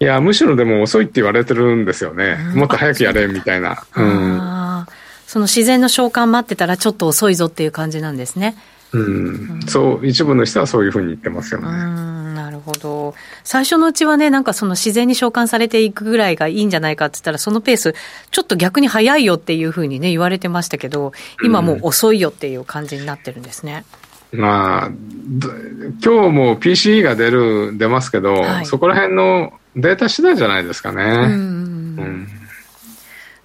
[0.00, 2.36] いや、むしろでも遅いって言われてるんですよね。
[2.54, 3.82] もっと早くやれ、みたいな。
[3.96, 4.86] うん。
[5.26, 8.56] その自然の召喚待ってたらちょっと遅いぞっていう感じなんですね。
[8.92, 11.66] うん、そう、一部の人はそういうふうに言ってますよね。
[12.34, 13.14] なるほど。
[13.42, 17.94] 最初のうちはね、なんかその自然に召喚されていくぐらいがいいんじゃないかって言ったら、そのペース、
[18.30, 23.84] ちょっと逆に早いよっていうふうにね、言われてましたけど、今もう遅いよっていう感じになってるんですね。
[24.32, 24.90] うん、まあ、
[26.04, 31.02] 今日も PCE が出る、出ますけど、はい、そこら辺のデータ次第じゃないですかね。
[31.02, 32.28] うん、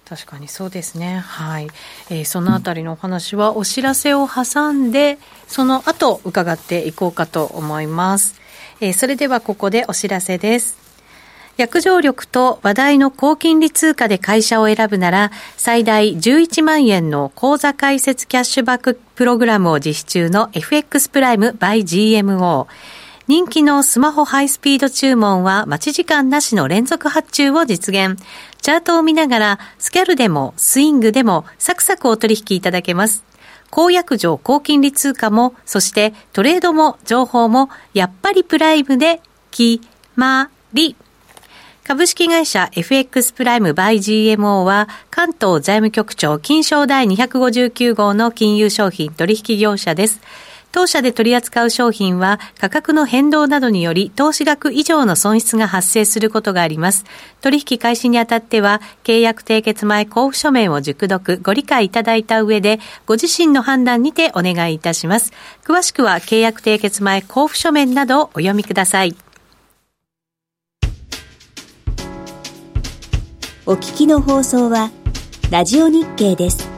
[0.08, 1.18] 確かにそうですね。
[1.18, 1.68] はい。
[2.08, 8.40] えー、そのあたりのお話はお知らせを挟んで、その後伺っていこうかと思います。
[8.80, 10.78] えー、それではここでお知らせです。
[11.58, 22.66] 約定力と話題の高金利通貨で会社を選ぶなら、最大11万円の口座開設キャッシュバックプログラムを実施中の FX プライム by GMO。
[23.26, 28.16] 人気のスマホハイスピード注文は待ち時間なしの連続発注を実現。
[28.60, 33.24] チャートを見ながら、スキャルでもスイングでもサクサクお取引いただけます。
[33.70, 40.96] 公約上高金利通貨も、そしてトレードも情報も、やっぱりプライムで決まり。
[41.84, 50.20] 株式会社 FX プライムバイ GMO は関東財務局長金賞第259号の金融商品取引業者です。
[50.78, 57.04] 当社で取り扱う商品は価格の変動などにより投資額以上の損失が発生することがあります。
[57.40, 65.32] 取引開始にあたっては契約締結前交付書面を熟読ご理解いただいた上でご自身の判断にてお願いいたします。
[65.64, 69.16] 詳しくは契約締結前交付書面などをお読みください。
[73.66, 74.92] お聞きの放送は、
[75.50, 76.77] ラジオ日経です。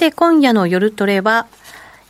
[0.00, 1.46] て、今夜の夜トレは、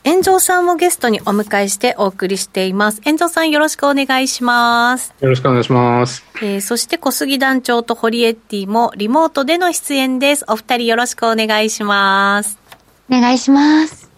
[0.04, 3.02] 遠藤さんをゲストにお迎えしてお送りしています。
[3.04, 5.12] 遠藤さんよろしくお願いします。
[5.20, 6.24] よろしくお願いします。
[6.36, 10.44] えー、そして小杉団長と堀エッティもリモートでの出演です。
[10.48, 12.58] お二人よろしくお願いします。
[13.10, 14.08] お願いします。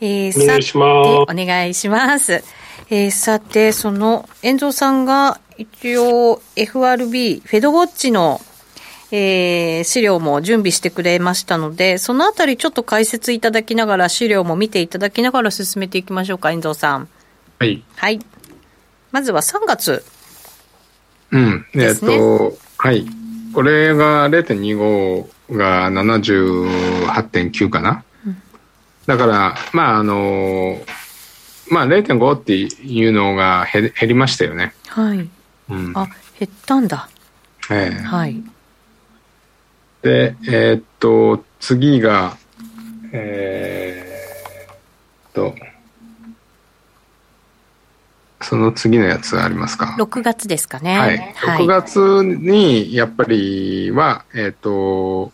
[0.00, 1.08] えー、お願いします。
[1.08, 2.42] お願いします。
[2.88, 8.40] えー、さて、その、遠藤さんが一応 FRB、フェドウォッチの
[9.12, 17.08] えー、資料も準備してくれましたので、そのあたりちょっと解説いただきながら、資料も見ていただきながら進めていきましょうか、遠藤さん。
[17.58, 17.82] はい。
[17.96, 18.20] はい。
[19.12, 20.04] まずは3月、
[21.30, 21.66] うん。
[21.74, 23.06] えっ、と、はい。
[23.52, 28.04] これが0.25が78.9かな。
[28.26, 28.42] うん、
[29.06, 30.80] だから、まあ、あの、
[31.68, 34.74] まあ0.5っていうのが減りましたよね。
[34.88, 35.28] はい。
[35.68, 37.08] うん、あ、減ったんだ。
[37.70, 38.42] ええー、はい。
[40.06, 42.36] で、えー、っと、次が、
[43.10, 45.52] えー、っと、
[48.40, 51.34] その次のやつありますか ?6 月ですかね。
[51.34, 51.58] はい。
[51.58, 55.32] 6月に、やっぱりは、えー、っと、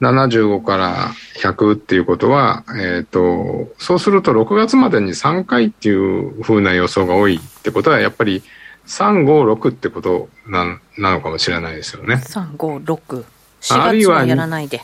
[0.00, 8.42] 75から100っていうことは、えっ、と、そうすると6月までに3回っていうふうな予想が多いってことは、やっぱり
[8.88, 12.16] 3、5、6ってことななのかもしれないですよね。
[12.16, 13.37] 3、5、6。
[13.60, 14.80] 4月はやらないで。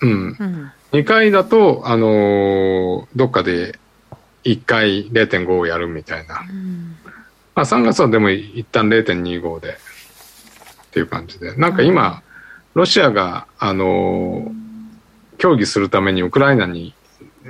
[0.00, 0.10] うん。
[0.10, 3.78] うん、2回だと、あのー、どっかで
[4.44, 6.40] 1回0.5をやるみたいな。
[6.40, 6.96] うん、
[7.54, 9.74] まあ3月はでも一旦0.25でっ
[10.90, 11.56] ていう感じで。
[11.56, 12.22] なんか今、
[12.74, 16.94] ロシアが、あのー、協議するためにウクライナに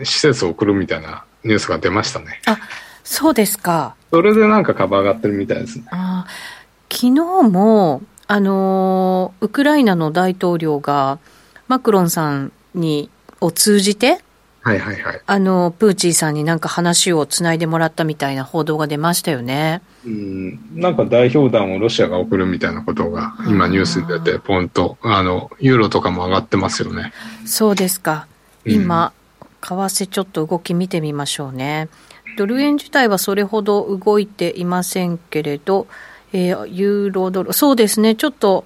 [0.02, 2.40] 施設を送るみたいなニュースが出ましたね。
[2.46, 2.58] あ、
[3.04, 3.94] そうですか。
[4.10, 5.84] それでなんか株上がってるみたいですね。
[5.90, 6.26] あ
[6.90, 7.10] 昨日
[7.50, 11.18] も、あのウクライナの大統領が
[11.68, 13.10] マクロンさんに
[13.40, 14.22] を通じて、
[14.62, 19.82] はいはいはい、あのプーチンさんになんか話をつないでもらったみたいな報道が出ましたよね。
[20.06, 27.12] うんなんか代表団をロシアが送るみたいなことが今ニュースに出てポンとあのユーロとかも上がってますよね。
[27.44, 28.26] そうですか
[28.64, 31.88] 今、うん、為替ちょっと動き見てみましょうね。
[32.36, 35.86] ドル円自体はそれほど動いていませんけれど、
[36.34, 38.64] えー、ユーロドル、そうですね、ちょっと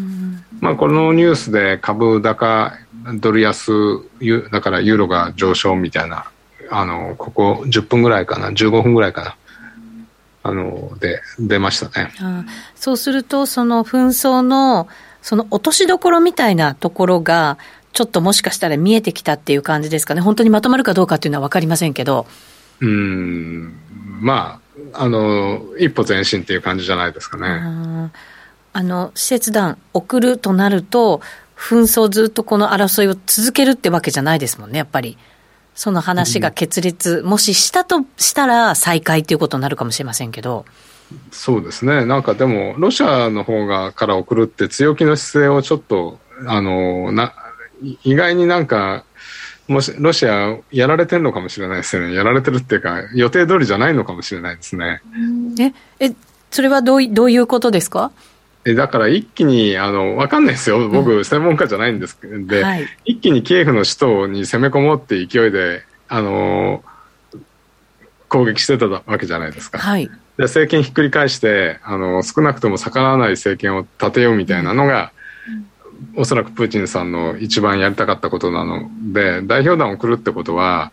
[0.61, 2.75] まあ、このニュースで株高、
[3.15, 3.73] ドル安、
[4.51, 6.27] だからユーロが上昇みたいな、
[6.71, 9.37] あの、ここ10分ぐらいかな、15分ぐらいかな。
[10.43, 12.12] あの、で、出ましたね。
[12.20, 14.88] あそうすると、その紛争の、
[15.22, 17.59] その落としどころみたいなところが、
[17.93, 20.20] ちょっともしかしたら見えてきたっていう感じですかね。
[20.20, 22.26] 本当にまとまるかどうかっていうのは分かりませんけど。
[22.80, 23.74] うん、
[24.20, 24.61] ま
[24.95, 28.11] あ、あの、一歩前進っていう感じじゃないですかね。
[28.72, 31.20] あの、施設団送るとなると、
[31.57, 35.18] 紛争ずっとこの争いを続けるってわけじゃないですもんね、やっぱり。
[35.75, 40.64] その話が決裂、うん、もししたとしたら再開ということになるかもしれませんけど。
[41.31, 42.05] そうですね。
[42.07, 47.35] なんかでも、ロシアの方がから送るって強気の姿勢をちょっと、あの、な、
[48.05, 49.05] 意外になんか、
[49.68, 52.14] もし、ロシアやられてるのかもしれないですよね。
[52.14, 55.03] やられてるっていうか、予定通りじゃないのかもしれないですね。
[55.59, 55.73] え、
[56.07, 56.14] え、
[56.51, 58.11] それはどうどういうことですか？
[58.65, 60.89] えだから一気に、あの、わかんないですよ。
[60.89, 66.85] 僕、専門家じゃないんですけど、で、はい、一気にキエフの首都に攻め込もうって勢いで、あの
[68.29, 69.79] 攻撃してたわけじゃないですか。
[69.79, 70.07] はい。
[70.07, 75.13] で、政権ひっくり返して、あの、少なくとも逆らわない政権を立てようみたいなのが、
[76.17, 80.93] おそらくプーチンさんの一番やりたかったことなので、代表団を送るってことは、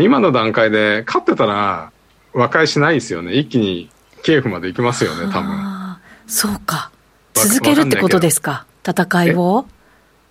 [0.00, 1.92] 今の段階で勝ってたら
[2.32, 3.34] 和解しないですよね。
[3.34, 3.90] 一気に
[4.22, 5.96] キエフまで行きますよね、多分。
[6.26, 6.90] そうか。
[7.36, 9.66] 続けるってことですか、戦いを？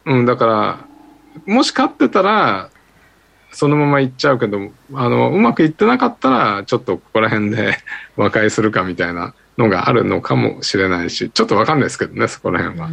[0.06, 0.80] うん、だから、
[1.45, 2.70] もし勝ってたら、
[3.51, 4.60] そのまま行っちゃうけど、
[4.93, 7.78] あの、うまくいってなかったら、ちょっとここら辺で
[8.18, 12.89] 和解するかみたいなのがあるのかもしれないし、ちょっとわかんないですけどね、そこら辺は。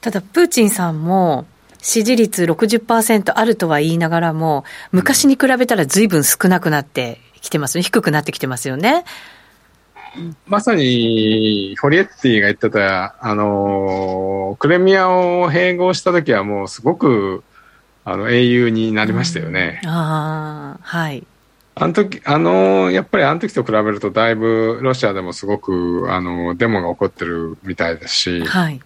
[0.00, 1.46] ただ、プーチンさんも、
[1.80, 7.82] 支持率60%あるとは言いながらも、昔に比べたら随分少なくなってきてますね。
[7.82, 9.04] 低くなってきてますよね。
[10.46, 17.42] まさに、フォリエッティが言ってた、あの、クレミアを併合した時はもうすごく、
[18.04, 19.80] あの、英雄になりましたよね。
[19.84, 21.26] うん、ああ、はい。
[21.74, 28.80] あの時、あの、やっぱりあの時と比べるとだいぶロシアでもすごく、あの、デモが起こってるみたいですし、はい。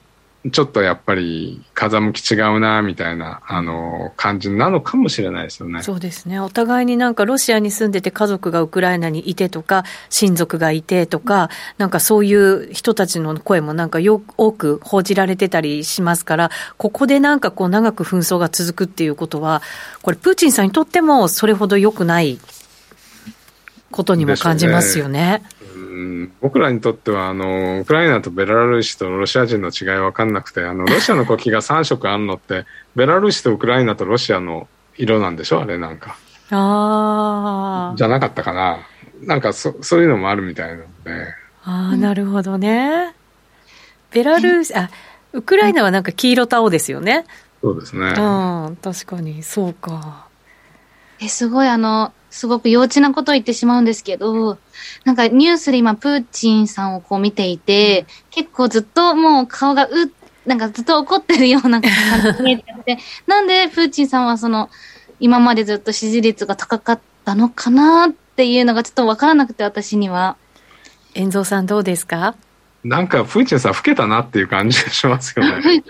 [0.53, 5.83] ちょっとやっぱり風向き違うなみたいなあの感じなのかもしれないですよね。
[5.83, 19.63] そうですね、お互いになんかロシアに住んでて、家族がウクライナにいてとか、親族がいてとか、なんかそういう人たちの声もなんかよ多く報じられてたりしますから、ここでなんかこう長く紛争が続くっていうことは、
[20.03, 22.39] これ、プーチンさんにとってもそれほど良くない
[23.91, 25.43] ことにも感じますよね。
[26.41, 32.65] 僕らにとってはあのウクライナとベラルーシとロシア人の違い分かんなくてあのロシアの国旗が3色あるのって
[32.95, 34.69] ベラルーシとウクライナとロシアの
[34.99, 35.63] 色なんでしょ？
[35.63, 36.17] あれなんか。
[36.51, 38.79] あじゃなかったかな。
[39.23, 41.35] なんかそそういうのもあるみたいなので。
[41.65, 43.15] ああなるほどね。
[44.13, 44.91] ベラルーシあ
[45.33, 47.25] ウクライナはなんか黄色と青ですよね。
[47.63, 48.07] そうですね。
[48.09, 48.11] う
[48.71, 49.43] ん確かに。
[49.43, 50.27] そうか。
[51.21, 54.59] えすごいあのすごく幼稚なことを言ってしまうんですけど、
[55.05, 59.89] なんかニュースで今、プーチンさんをこう見ていて、結構ずっともう顔がう
[60.45, 61.91] なんかずっと怒ってるような感
[62.37, 64.69] じ見えてて、なんでプーチンさんはその、
[65.19, 70.37] 今までずっと支持率が高かったのかなっていうのがちょっとわからなくて、私には。
[71.15, 72.35] 遠蔵さんどうですか？
[72.85, 75.83] なんかプーチンさん老けたなっていう感じがしますよね。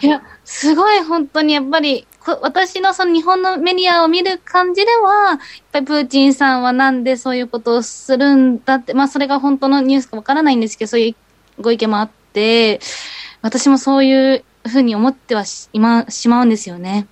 [0.00, 2.06] いや、すごい本当にやっぱり
[2.42, 5.38] 私のその日本のメディアを見る感じでは、やっ
[5.72, 12.80] ぱりプーチンさんはなんでそういうことをするんだって、まあそれが本当のニュースかわからないんですけど、そういうご意見もあって、
[13.42, 17.06] 私もそういうふうに思ってはし今しまうんですよね。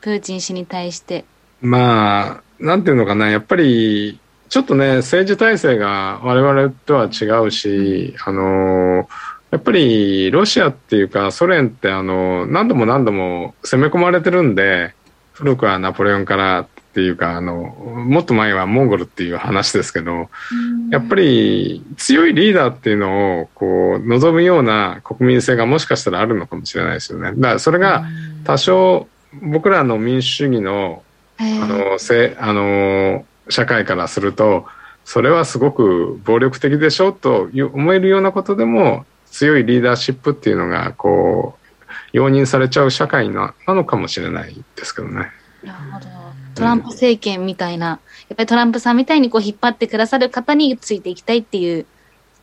[0.00, 1.24] プーチン氏に対して。
[1.60, 14.94] まあ、なんていうのかな、やっぱり、ちょっとね、政治体制が我々とは違うし、あのーやっぱりロシアっていうかソ連ってあの何度も何度も攻め込まれてるんで
[15.32, 20.30] 古くはナポレオンからっていうかあのもっと前はモンゴルっていう話ですけど
[20.90, 27.32] やっぱり強いリーダーっていうのをこう望むような国民性がもしかしたらあるのかもしれないですよね。
[27.36, 28.06] だからそれが
[28.44, 29.08] 多少
[29.42, 31.02] 僕らの民主主義の
[31.38, 34.64] あのせあの社会からすると
[35.04, 39.04] それはすごく暴力的でしょと思えるようなことでも
[39.36, 45.30] 強いリーダーシップっていうのがこう容認されちゃう社会なのかもしれないですけどね。
[45.62, 46.06] なるほど
[46.54, 47.98] トランプ政権みたいな、や
[48.32, 51.84] っぱりトランプさんみたいにこう引っ張ってくださる方についていきたいっていう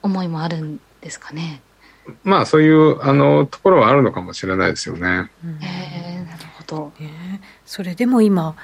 [0.03, 1.63] 思いもあるんですかね。
[2.23, 5.31] まあそういうあのところはあるのかもしれないですよね。
[5.61, 6.93] へえなるほど。
[6.99, 7.07] えー、
[7.65, 8.55] それでも今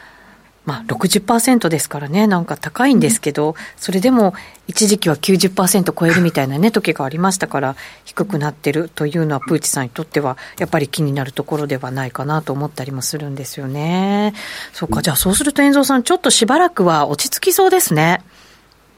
[0.69, 4.35] まあ60%ですからね、なんか高いんですけど、それでも
[4.67, 14.35] 一時期は90%超えるみたいなね、時がありましたから、低くなってるというのは、プーチンさんにとっては、やっぱり気になるところではないかなと思ったりもするんですよね。
[14.71, 18.21] そうか、じゃあそうすると、遠藤さん、ちょっとしばらくは落ち着きそうですね。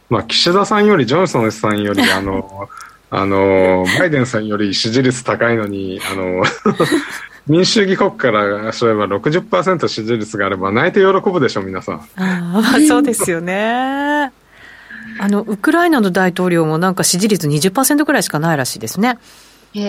[0.09, 2.67] まあ、岸田さんより、ジョンソンさんより、 あの、
[3.09, 6.43] あの、バイデンさんより支持率高いのに、あの、
[7.47, 12.07] 民主主義国からすれば60%支持率があれば泣いて喜ぶでしょ皆さん。
[12.15, 14.31] あそうですよね。
[15.19, 19.17] あのウクライナの大統領もなんか支持率20%ぐらいしかないらしいですね。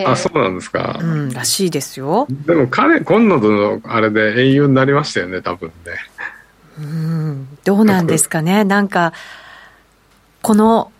[0.06, 2.26] あそうなんですか、うん、らしいですよ。
[2.30, 5.72] でも彼今度のあれで英雄になりましたよね多分ね。
[6.78, 8.64] うんどうなんですかね。
[8.64, 9.12] なんか
[10.40, 10.90] この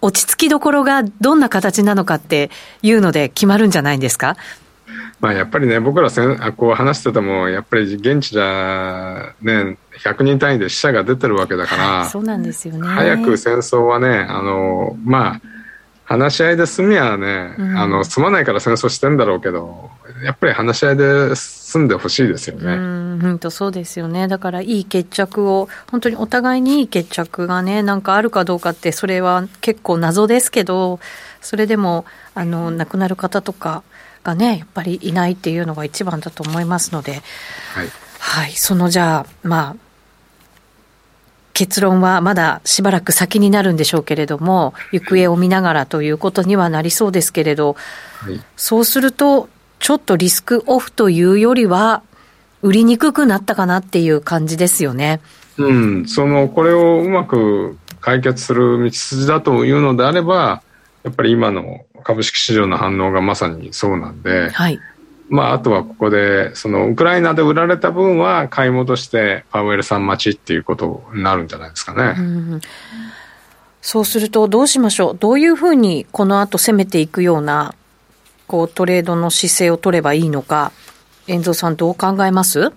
[0.00, 2.50] 落ち着きどころがどんな形なのかって
[2.82, 4.36] いうので決まるんじゃないんですか？
[5.20, 15.40] まあ、やっぱりね、僕らせんこう話してても、やっぱり現地じゃ、ね、100人単位で死者が出てるわけだから、そうなんですよね早く戦争はね、あのまあ、
[16.04, 19.90] 話し合いで済みはね、うん、あの済まないから戦争してんだろうけど、
[20.24, 22.72] やっぱり話し合いで済んでほしいですよね。
[22.74, 24.26] うんとそうですよね。
[24.26, 30.98] だからいい決着を、本当にお互いにいい決着がね、なんかあるかどうかって、それは結構謎ですけど、
[31.40, 33.84] それでも、あの、亡くなる方とか、
[34.24, 37.22] がね、やっぱりいないっていうのが一番だと思いますので、
[37.74, 37.88] はい。
[38.18, 39.76] はい、そのじゃあ、まあ、
[41.52, 47.76] 結論はまだしばらく先になるんでしょうけれども、行方を見ながらということにはなりそうですけれど、
[48.18, 49.48] はい、そうすると、
[49.78, 52.02] ちょっとリスクオフというよりは、
[52.62, 55.20] 売りにくくなったかなっていう感じですよね。
[55.56, 60.62] うん、そのこれをうまく解決する道筋だというのであれば、
[61.02, 64.78] やっぱり今の株式市場の反応がまさにそうなんで、はい、
[65.28, 72.14] まあ、あとはここで、そのウクライナで売られた分は買い戻してパウエルさん待ちっていうことになるんじゃないですかね。
[72.56, 72.60] う
[73.82, 75.16] そうするとどうしましょう？
[75.18, 77.74] どういうふうにこの後攻めていくような
[78.46, 80.72] こうトレードの姿勢を取ればいいのか、
[81.26, 82.72] 遠藤さんどう考えます？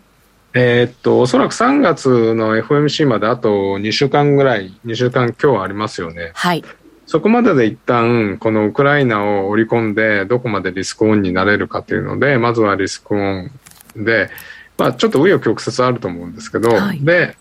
[0.54, 6.32] えー、っと、おそらく3月の FMC まであと2週間ぐらい、2週間今日ありますよね。
[6.36, 6.64] はい。
[7.06, 13.52] そこまでで一旦、このウクライナを織り込んで、どこまでリスクオンになれるかというので、まずはリスクオン
[13.96, 14.30] で、
[14.78, 17.38] まあ、ちょっと紆余曲折あると思うんですけど、はい、で、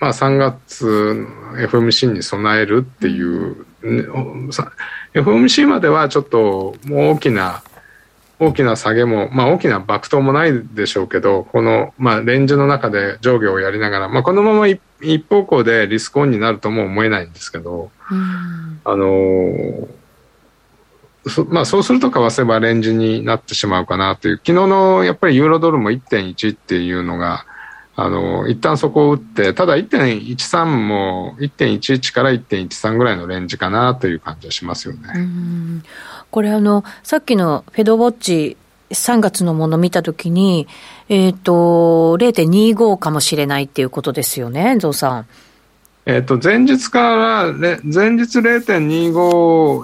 [0.00, 4.50] まあ、3月 FMC に備えるっていう、うん、
[5.14, 7.62] FMC まではちょっともう大きな
[8.38, 14.80] 大きな下げも、まあ、大きな爆投もないでしょうけど、この、まあ、レンジの中で上下をやりながら、まあ、このまま一
[15.28, 17.90] 方向でリスクオンになるとも思えないんですけど、
[18.84, 19.88] あの
[21.28, 27.46] そまあ、そうすると為替はレンジになってしまうかなという、昨日のやっぱりユーロドルも1.1っていうのが、
[27.98, 35.82] あの一旦そこを打って、ただ1.13も1.11から1.13ぐらいのレンジかなという感じはしますよね。
[36.30, 38.56] これあの、さっきのフェドウォッチ
[38.90, 40.66] 3月のもの見たときに、
[41.08, 45.26] えっ、ー、と、0.25かもしれないっていうことですよね、ゾウさん。
[46.08, 47.78] えっ、と、前日から、前
[48.10, 49.12] 日0.25、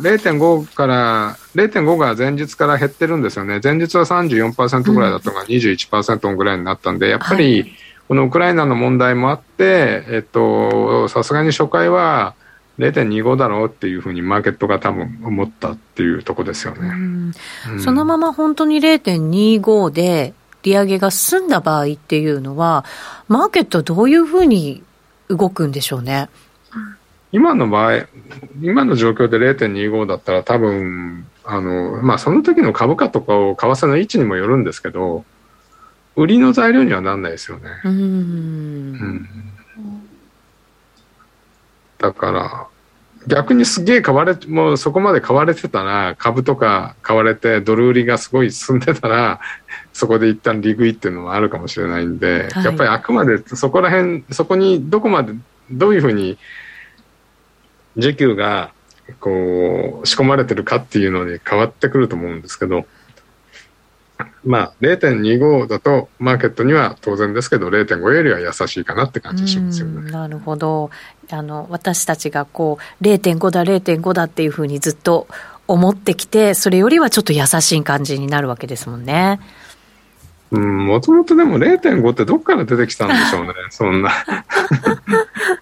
[0.01, 3.61] 0.5から、0.5が前日から減ってるんですよね。
[3.63, 7.75] 前日は34%ぐらいだったのが21%ぐらいになったんで、やっぱり、
[8.07, 12.35] このウクライナの問題もあって、えっと、さすがに初回は、
[12.79, 16.89] 0.25だろうっていうふうにマーケットが多分思ったっていうとこですよね。
[16.89, 17.33] うん
[17.71, 22.85] うん、そのまま本当に0.25で利上げが済んだ場合っていうのは、
[23.29, 24.83] マーケットどういうふうに
[25.29, 26.29] 動くんでしょうね？
[27.33, 28.07] 今の場合、
[28.63, 35.25] 今の状況で0.25だったら多分、あの、まあ、その時の株価とかを為替の位置にもよるんですけど、
[36.15, 37.71] 売りの材料にはなんないですよね。
[37.85, 39.52] うん、うん
[42.03, 42.67] だから、
[43.29, 49.41] 逆にすげえ買われ、もうそこまで買われてたら、株とか買われて、ドル売りがすごい進んでたら、
[49.95, 55.35] そこで一旦利食いっていうのもあるかもしれないんで、はい、やっぱりあくまでそこら辺、そこにどこまで、
[55.71, 56.37] どういうふうに、
[57.97, 58.73] 需給が、
[59.21, 62.87] こう、仕込まれてるかっていうのに変わってくると思うんですけど、
[64.45, 70.11] まあ、0.25だとマーケットには当然ですけど0.5よりは優しいかなって感じしますよね。
[70.11, 70.91] なるほど
[71.31, 75.27] あの私たちがこう0.5だ0.5だっていうふうにずっと
[75.67, 79.41] 思ってきてそれよりはちょっと優しい感じになるわけですもんね。
[80.51, 84.11] うん、もともとでも0.5ってどっから出てきたんでしょうね、そんな。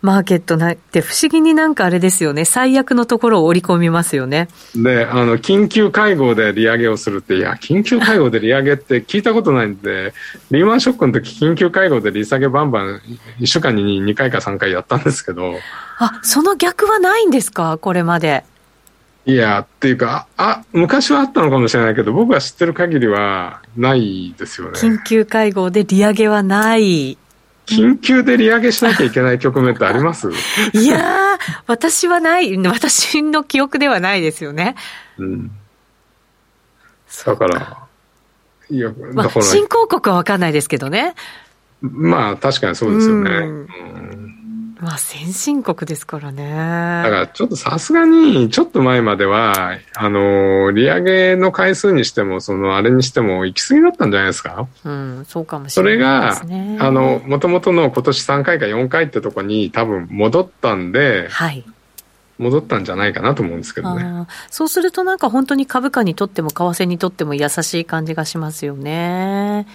[0.00, 4.48] マーケットなって不思議になんかあれですよね、最悪のところを織り込みますよね。
[4.74, 10.14] で、あの、緊急会合で利上げをするって、いや、緊急会合で利上げって聞いたことないんで、
[10.50, 13.02] リーマンショックの時緊急会合で利下げバンバン
[13.40, 15.54] 1週間に2回か3回やったんですけど。
[15.98, 17.78] あ、その逆はないんですか？
[17.78, 18.44] これまで。
[19.26, 24.78] いや、っていうか、あ、昔はあったのかもしれないけど、僕が知ってる限りはないですよね。
[24.78, 27.18] 緊急会合で利上げはない。
[27.66, 30.30] 緊急で利上げしなきゃいけない局面ってあります？
[30.72, 34.76] いやー、私はない、私の記憶ではないですよね。
[35.18, 35.50] うん。
[37.24, 37.78] だから、
[38.70, 41.14] いや、まあ、新興国は分かんないですけどね。
[41.80, 43.30] まあ、確かにそうですよね。
[43.30, 44.35] うん、うん
[44.78, 46.44] まあ先進国ですからね。
[47.02, 54.68] だからちょっとさすがに、ちょっと前までは、あの、利上げの回数にしても、その、あれにしても、行き過ぎだったんじゃないですか？
[54.84, 56.76] うん、そうかもしれないですね。
[56.78, 61.64] それが、あの、もともとの今年3回か4回ってとこに多分戻ったんで、はい。
[62.38, 64.26] 戻ったんじゃないかなと思うんですけどね。
[64.50, 69.66] そうするとなんか本当に株価にとっても為替にとっても優しい感じがしますよね。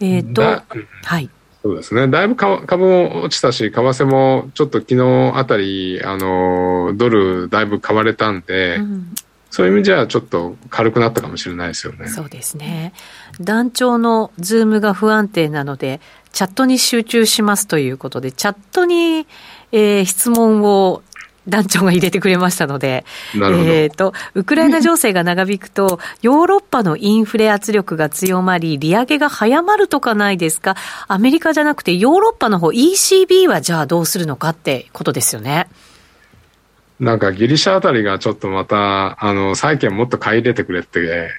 [0.00, 1.28] えっ、ー、と、はい。
[1.68, 2.08] そうですね。
[2.08, 9.14] だいぶ株も落ちたし、為替もちょっと昨日あたり、あの、ドルだいぶ買われたんで、うん、
[9.50, 12.08] そういう意味じゃちょっと軽くなったかもしれないですよね。
[12.08, 12.94] そうですね。
[13.38, 16.00] 団長のズームが不安定なので、
[16.32, 19.26] チャットに集中しますということで、チャットに、
[19.70, 21.02] えー、質問を
[21.48, 30.76] 団長が入れてくれましたので、なるほどえっ、と、ウクライナ情勢が長引くと、 ヨーロッパのインフレ圧力が強まり、利上げが早まるとかないですか？
[31.08, 35.68] アメリカじゃなくてヨーロッパの方、ECB はじゃあどうするのかってことですよね。
[37.00, 41.30] なんかギリシャあたりがちょっとまた、あの、債券もっと買い入れてくれって、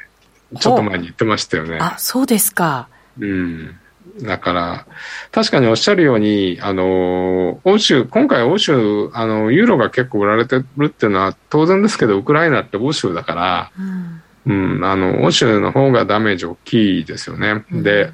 [0.60, 1.78] ちょっと前に言ってましたよね。
[1.82, 2.88] あ、そうですか。
[3.20, 3.76] うん。
[4.22, 4.86] だから、
[5.32, 14.22] 確かにおっしゃるように、あの、欧州、今回欧州、あの、ユーロが結構売られてるっていうのは当然ですけど、ウクライナって欧州だから、うん。
[14.45, 17.63] うん、あの、欧州の方がダメージ大きいですよね。
[17.72, 18.11] うんで、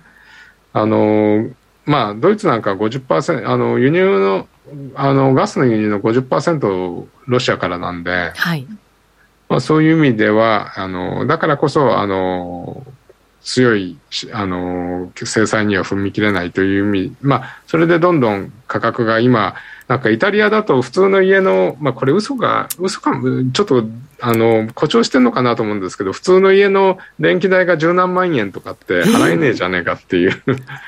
[0.74, 1.50] あの、
[1.86, 4.48] まあ、ドイツなんか50%、あの、輸入の、
[4.96, 8.68] あの、ガスの輸入の50%ロシアからなんで、はい。
[9.48, 12.84] まあ、そういう意味では、あの、だからこそ、あの、
[13.46, 19.54] 強いし、あの、制裁には踏み切れないという意味、まあ、それでどんどん価格が今、
[19.88, 23.12] なんかイタリアだと普通の家の、まあこれ嘘が、嘘か、
[23.54, 23.86] ちょっと、
[24.20, 30.32] あの、誇張してんのかなと思うんですけど、普通の家の電気代が十何万円とかって払えねえじゃねえかっていう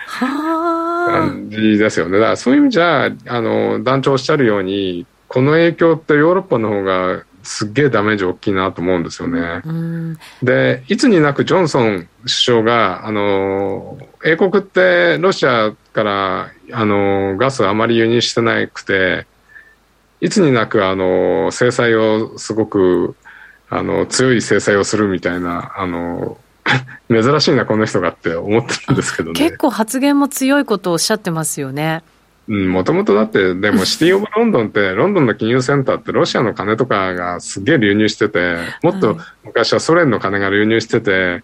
[0.07, 1.27] はあ。
[1.27, 2.17] 感じですよね。
[2.17, 9.61] だからそういう意味じゃ、あの、団長おっしゃるように、この影響ってヨーロッパの方がすっげえダメージ大きいなと思うんですよね。
[9.65, 10.17] うん。
[10.43, 19.25] で、いつになくジョンソン首相が、あの、英国ってロシアから、あの、ガスあまり輸入してなくて、
[20.19, 23.15] いつになく、あの、制裁をすごく、
[23.69, 26.37] あの、強い制裁をするみたいな、あの、
[27.09, 29.39] 珍しいな、この人がって思ってるんですけどね。
[29.39, 32.03] 結構発言も強いことをおっしゃってますよね。
[32.49, 41.43] うん、もともとだって、でもシティオブロンドンって、 ロンドンの金融センターってロシアの金とかがすげえ流入してて、もっと昔はソ連の金が流入してて、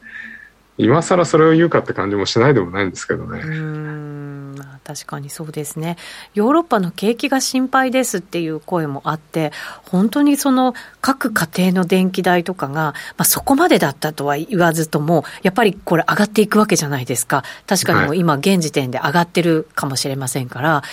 [0.77, 3.41] 今更それを言うかって感じもしないでもないんですけどね。
[4.53, 5.97] まあ確かにそうですね、
[6.33, 9.51] ヨーロッパの景気が心配ですっていう声もあって、
[9.83, 20.83] 本当にその各家庭の電気代とかが、まあ、そこまでだったとは言わずとも、やっぱりこれ、上がっていくわけじゃないですか、確かにもう今、現時点で上がってるかもしれませんから、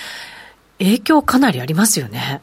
[0.79, 2.43] 影響かなりありますよね。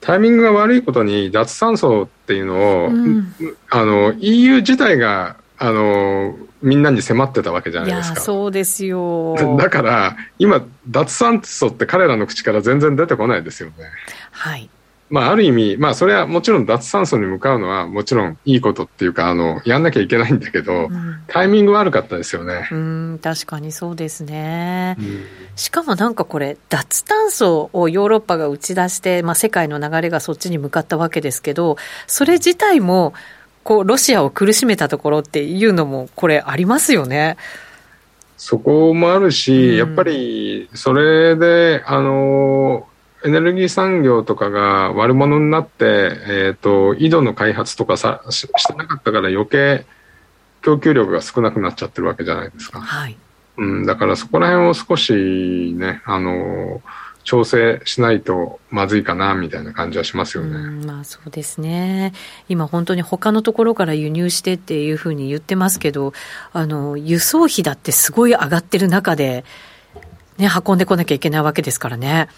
[0.00, 3.34] タイミングが悪いことに脱炭素っていうのを、うん。
[3.70, 8.20] あの EU 自体があのみんなに迫ってたわけじゃないですか。
[8.20, 9.36] そうですよ。
[9.58, 13.74] だから今脱炭素って彼らの口から全然出てこないですよね。
[14.32, 14.68] はい
[15.10, 22.68] まあ、ある意味、まあ、それはもちろん脱炭素に向かうのはもちろんいいことっていうか、あの、やんなきゃいけないんだけど、うんタイミング悪かったですよね。
[22.70, 24.96] うん、確かにそうですね。
[25.56, 31.76] しかもなんかこれ、脱炭素をヨーロッパが打ち出して、まあ、世界の流れがそっちに向かったわけですけど、
[32.06, 33.14] それ自体も、
[33.64, 37.36] こう、ロシアを苦しめたところっていうのも、これ、ありますよね。
[38.36, 42.86] そこもあるし、うんやっぱり、それで、あの、
[43.24, 49.86] エネルギー産業とかが悪者になって、えっ、と、井戸の開発とかさししてなかったから余計
[50.60, 52.80] 供給力が少なくなっちゃってるわけじゃないですか。
[52.80, 53.16] はい。
[53.56, 56.82] うん、だからそこら辺を少しね、あの、
[57.24, 60.56] 調整しないとまずいかな、みたいな感じはしますよね。
[60.56, 62.12] うん、まあそうですね。
[62.48, 66.12] 今本当に他のところから輸入してっていうふうに言ってますけど、
[66.52, 69.44] あの、輸送費だってすごい上がってる中で、
[70.36, 72.28] ね、運んでこなきゃいけないわけですからね。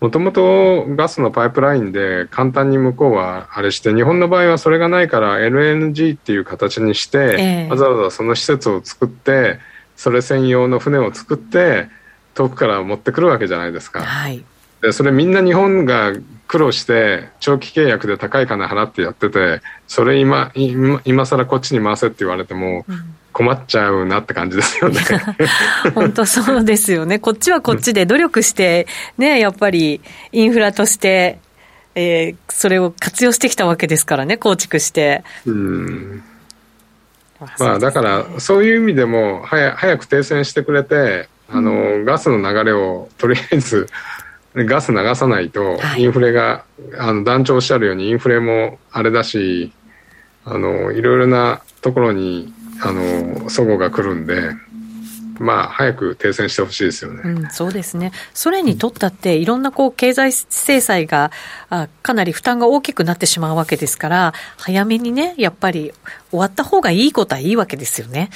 [0.00, 9.58] もともとガスのパイプラインで簡単に向こうはあれして、日本の場合はそれがないから LNG っていう形にして、ええわざわざその施設を作って、
[9.96, 11.88] それ専用の船を作って、
[12.36, 14.02] 遠くから持ってくるわけじゃないですか。
[14.02, 14.44] はい。
[14.82, 16.12] で、それみんな日本が
[16.46, 22.84] 苦労して、長期契約で高い金払ってやってて、それ今、今今更こっちに回せって言われても
[23.32, 25.00] 困っちゃうなって感じですよね。
[25.94, 27.18] 本当そうですよね。
[27.18, 31.38] こっちはこっちで努力して、ね、やっぱりインフラとして、
[31.94, 35.24] えーそれを活用してきたわけですからね、構築して。
[35.46, 36.22] うん
[37.58, 43.88] まあだからそういう意味でも早早く停戦してくれてあの、ガスの流れをとりあえず
[44.64, 46.64] ガス流さないとはいインフレが、
[46.98, 49.72] あの団長おっしゃるようにインフレもあれだし
[50.44, 54.52] あのいろいろなところにあの齟齬が来るんで
[55.38, 57.20] まあ早く停戦してほしいですよね。
[57.24, 58.12] うん、そうですね。
[58.32, 61.30] ソ連にとったって、いろんなこう経済制裁が
[61.68, 65.92] あかなり負担が大きくなってしまうわけですから、早めにね、やっぱり
[66.30, 68.30] 終わった方がいいことはいいわけですよね。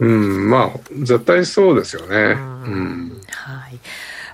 [0.00, 2.16] うん、まあ絶対そうですよね。
[2.16, 3.78] うんはい。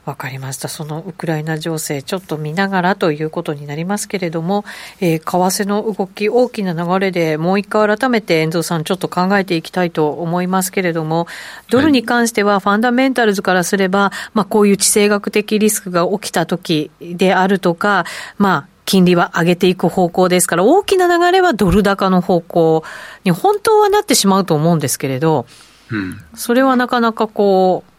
[0.04, 0.68] わかりました。
[0.68, 4.64] そのウクライナ情勢、ちょっと見ながらということになりますけれども、
[5.00, 5.24] えー、為
[5.62, 11.26] 替の動き、大きな流れでもう一回改めて遠藤さん、ちょっと考えていきたいと思いますけれども、
[11.70, 18.04] ドルに関しては、ファンダメンタルズからすれば、まあ、こういう地政学的リスクが起きた時であるとか、
[18.38, 22.82] まあ、金利は上げていく方向ですから、大きな流れはドル高の方向
[23.22, 25.46] に本当はなってしまうと思うんですけれど、
[25.92, 27.92] うん、それはなかなかこう、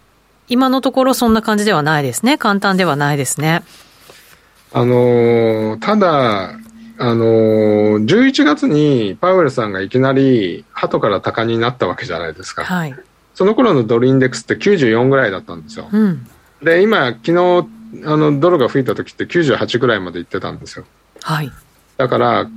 [0.50, 2.38] 今のところそんな感じではないですね。
[2.38, 3.64] 簡単ではないですね。
[4.74, 6.60] あのただ、
[6.98, 12.66] あのー、11月にパウエルさんがいきなり鳩から鷹になったわけじゃないですか。
[12.66, 12.96] はい。
[13.34, 15.88] その頃のドルインデックスって94ぐらいだったんですよ。
[15.89, 16.28] うん、
[16.62, 20.86] で、今、昨日、あの、ドルが吹いた時って98ぐらいまで行ってたんですよ。
[21.22, 21.52] はい。
[21.98, 22.50] だから、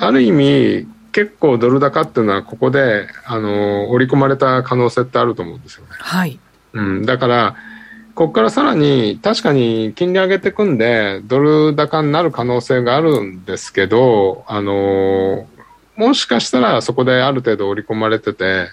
[0.00, 5.90] ある意味、結構ドル高っていうのはここで、あの、織り込まれた可能性ってあると思うんですよね。
[5.98, 6.38] はい。
[6.72, 7.56] うん、だから、
[8.16, 15.46] ここからさらに確かに金利上げていくんで、ドル高になる可能性があるんですけど、あの
[15.96, 18.68] もしかしたらそこである程度織り込まれてて、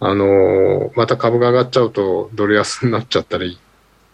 [0.00, 3.58] あのまた株が上がっちゃうとドル安になっちゃったり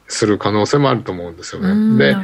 [0.09, 1.99] する可能性もあると思うんですよね。
[1.99, 2.17] で、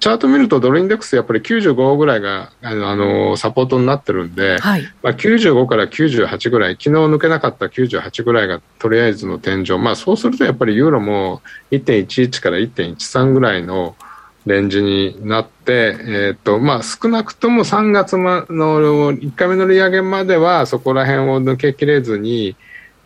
[0.00, 13.96] チャート見るとドルインデックスやっぱり95ぐらいがあのサポートになってるんで、はい、まあ、95から98ぐらい昨日抜けなかった98ぐらいがとりあえずの天井、まあ、そうするとやっぱりユーロも1.11から1.13ぐらいの
[14.46, 22.56] レンジになって、えーとまあ、少なくとも3月の1回目の利上げまではそこら辺を抜けきれずに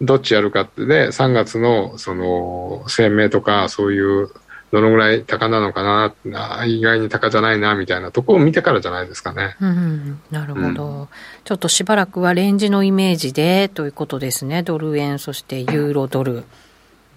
[0.02, 4.30] どっちやるかってで3月のその声明とかそういう
[4.72, 5.82] どのぐらい高なのか
[6.24, 9.54] な、意外に高じゃないなみたいなところを見てからじゃないですかね。
[9.60, 11.08] うん、なるほど、うん、
[11.44, 16.44] ちょっとしばらくはレンジのイメージでということですね、ドル円、そしてユーロドル。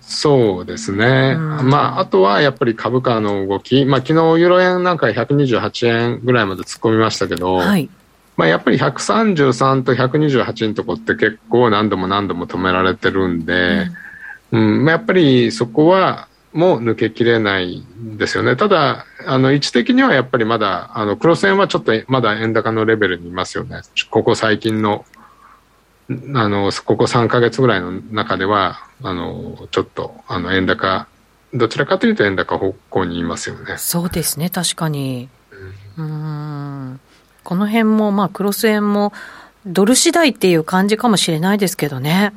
[0.01, 7.89] そうですね、うん、まあ、あとはやっぱり株価の動き、まあ昨日ユーロ円なんか128円ぐらいまで突っ込みましたけど、はい、
[8.37, 13.87] まあ、やっぱり133と128のとこって結構何度も何度も止められてるんで、
[14.51, 18.55] うん、うん、やっぱりそこはも抜けきれないんですよね。
[18.55, 23.81] ただ、あの、位置的にはやっぱりまだ、あの、黒線はちょっとまだ円高のレベルにいますよね。
[24.09, 25.05] ここ最近の、
[26.33, 31.07] あの、ここ3ヶ月ぐらいの中では、あの、ちょっと、あの、円高、
[31.53, 33.77] どちらかというと円高方向にいますよね。
[33.77, 35.29] そうですね、確かに。
[35.97, 36.99] うん。
[37.45, 39.13] この辺も、まあ、クロス円も、
[39.65, 42.33] ドル次第っていう感じかもしれないですけどね。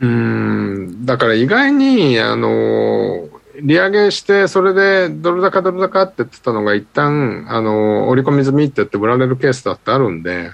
[0.00, 3.28] うん、だから意外に、あの、
[3.62, 10.52] 利上げして、それでドル高ドル高って言ってたのが一旦、あの、織り込み済みって言って売られるケースだってあるんで、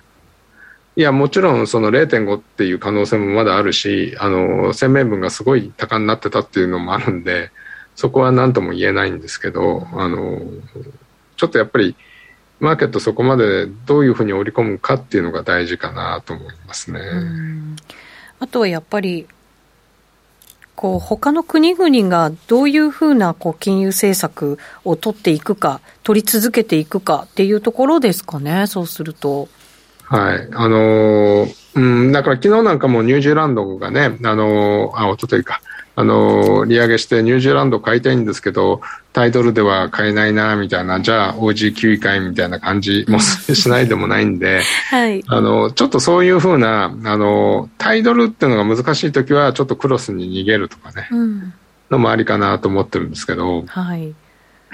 [0.96, 7.50] いや、もちろんその0.5っていう可能性もまだあるし、あの、鮮明分がすごい高になってたっていうのもあるんで、
[7.94, 10.40] そこは何とも言えないんですけど、あの、
[11.36, 11.94] ちょっとやっぱり、
[12.60, 17.00] マーケットそこまでどういうふうに織り込むかっていうのが大事かなと思いますね。
[18.38, 19.26] あとはやっぱり
[20.76, 29.48] こう他の国々がどういうふうなこう金融政策を取っていくか、取り続けていくかっていうところですかね、そうすると。
[30.04, 30.48] はい。
[30.52, 35.60] あのー、うん、だから昨日なんかもニュージーランドがね、あのー、あ、おとといか、
[35.98, 38.82] あの、利上げしてニュージーランド買いたいんですけど、
[39.14, 51.54] タイトルでは買えないな、みたいな、じゃあ OG9 位会みたいな感じもしないでもないんで、はい、あの、ちょっとそういうふうな、あの、タイドルっていうのが難しい時は、ちょっとクロスに逃げるとかね、うん、
[51.90, 54.14] のもありかなと思ってるんですけど、はい。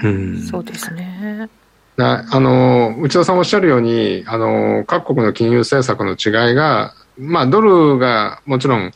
[0.03, 1.49] うん、そうですね。
[1.97, 8.91] あの、内田さんおっしゃるように、あの、各国の金融政策の違いが、まあ、ドルがもちろん、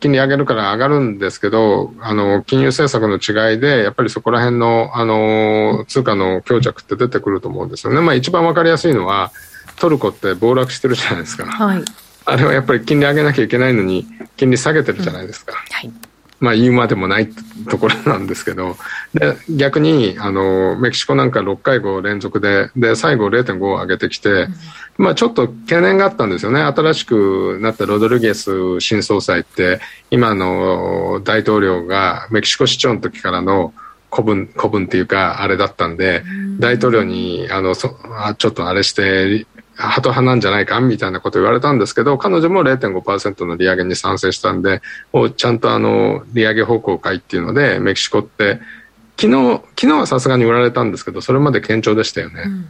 [0.00, 8.00] 金利上げるから上がるんですけど、あの、金融政策の違いで、やっぱりそこら辺の、あの、通貨の強弱って出てくると思うんですよね。
[8.00, 9.30] まあ一番わかりやすいのは、
[9.76, 11.46] トルコって暴落してるじゃないですか。
[11.46, 11.84] はい。
[12.24, 14.06] あれはやっぱり金利上げなきゃいけないのに、
[14.36, 15.52] 金利下げてるじゃないですか。
[15.52, 16.09] うん、はい。
[16.40, 17.28] まあ言うまでもない
[17.68, 18.76] ところなんですけど、
[19.14, 26.62] で、逆に、あの、メキシコなんか6回後連続で、で、最後0.5を上げてきて、うん、まあちょっと懸念があったんですよね。
[26.62, 29.80] 新しくなったロドリゲス新総裁って、
[30.10, 33.74] 今の大統領がメキシコ市長の時からの
[34.10, 36.24] 古文、古文っていうか、あれだったんで、
[36.58, 39.46] 大統領に、あの、そあちょっとあれして、
[39.80, 48.60] ハト派なんじゃないかみたいなこと言われたんですけど、彼女も0.5%の利上げに賛成したんで、もうちゃんとあの、利上げ方向会っていうので、メキシコって、
[49.20, 52.42] 昨日、昨日はさすがに売られたんですけど、それまで堅調でしたよね。
[52.46, 52.68] うん、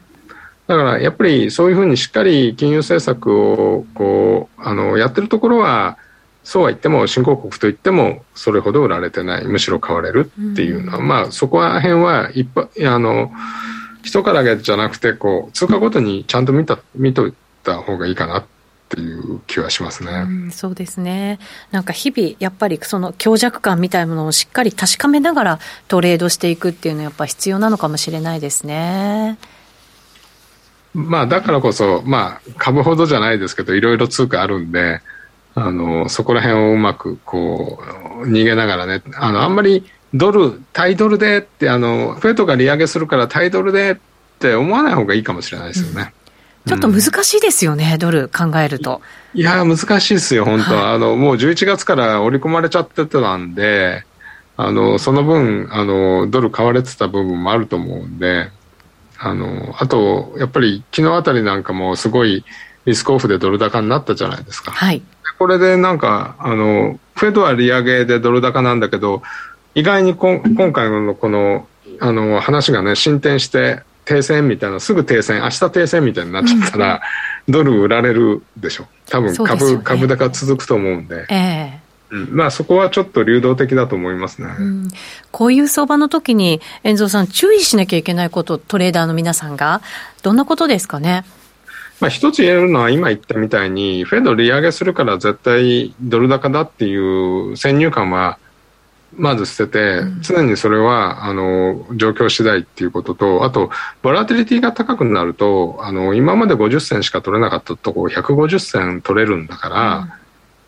[0.67, 5.97] だからやっぱりそういうふうにしっかり金融政策をこうあのやってるところは
[6.43, 9.45] そうは言っても新興国といってもそれほど売られてない。
[9.45, 13.31] むしろ買われるっていうのは、うん、まあそこら辺は一般あの
[14.03, 18.44] 人からげじゃなくてこう通貨ごとにちゃんと見た見といた方がいいかなっ
[18.88, 21.38] ていう気はしますね、うん、そうですね
[21.70, 29.38] なんか日々やっぱりその強弱感みたいなものをしっかり確かめながらトレードしていくっていうのはやっぱ必要なのかもしれないですね。
[30.92, 35.01] まあだからこそ、まあ株ほどじゃないですけど、いろいろ通貨あるんで、
[35.55, 37.80] あの、そこら辺をうまくこ
[38.22, 39.84] う、逃げながらね、あの、あんまり
[40.15, 43.97] ドル、タイドルでって、あの、フェットが利上げするからタイドルでっ
[44.39, 46.13] て思わない方がいいかもしれないですよね。
[46.67, 49.01] うん、ちょっと難しいですよね、うん、ドル考えると。
[49.35, 50.83] いや、難しいですよ、本当は。
[50.87, 54.05] はい、あの、もう11月から織り込まれちゃってたんで、
[54.57, 58.51] あの、その分、あの、ドル買われてた部分もあると思うんで、
[59.19, 62.45] あの、あと、やっぱり昨日あたりなんかもすごい
[62.85, 64.73] リスクオフでドル高になったじゃないですか。
[64.73, 65.03] はい。
[65.39, 69.23] これでなんか、あの、フェドは利上げでドル高なんだけど、
[69.75, 71.66] 意外にこ今回のこの、
[72.01, 77.03] あの、話がね、進展して、停戦みたいな、すぐ停戦、明日停戦みたいになっちゃったら、
[77.49, 78.87] ドル売られるでしょ。
[79.09, 81.27] 多分株、ね、株高続くと思うんで。
[81.29, 81.91] ええー
[82.33, 84.89] まあそこはちょっと流動的だと思いますね、うん、
[85.31, 89.81] こういう相場の時に、遠蔵さん、注意しなきゃいけないこと、トレーダーの皆さんが、
[90.25, 91.25] どんなことですかね？
[92.01, 98.39] まあ、一つ言えるのは今言ったみたいに、フェド利上げするから絶対ドル高だっていう先入観は
[99.17, 103.71] まず捨てて、常にそれはあの状況次第っていうことと、あと、
[104.03, 110.19] ボラティリティが高くなると、あの今まで50銭しか取れなかったところ、150銭取れるんだから、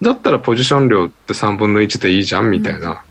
[0.03, 3.05] だったらポジション量って3分の1でいいじゃんみたいな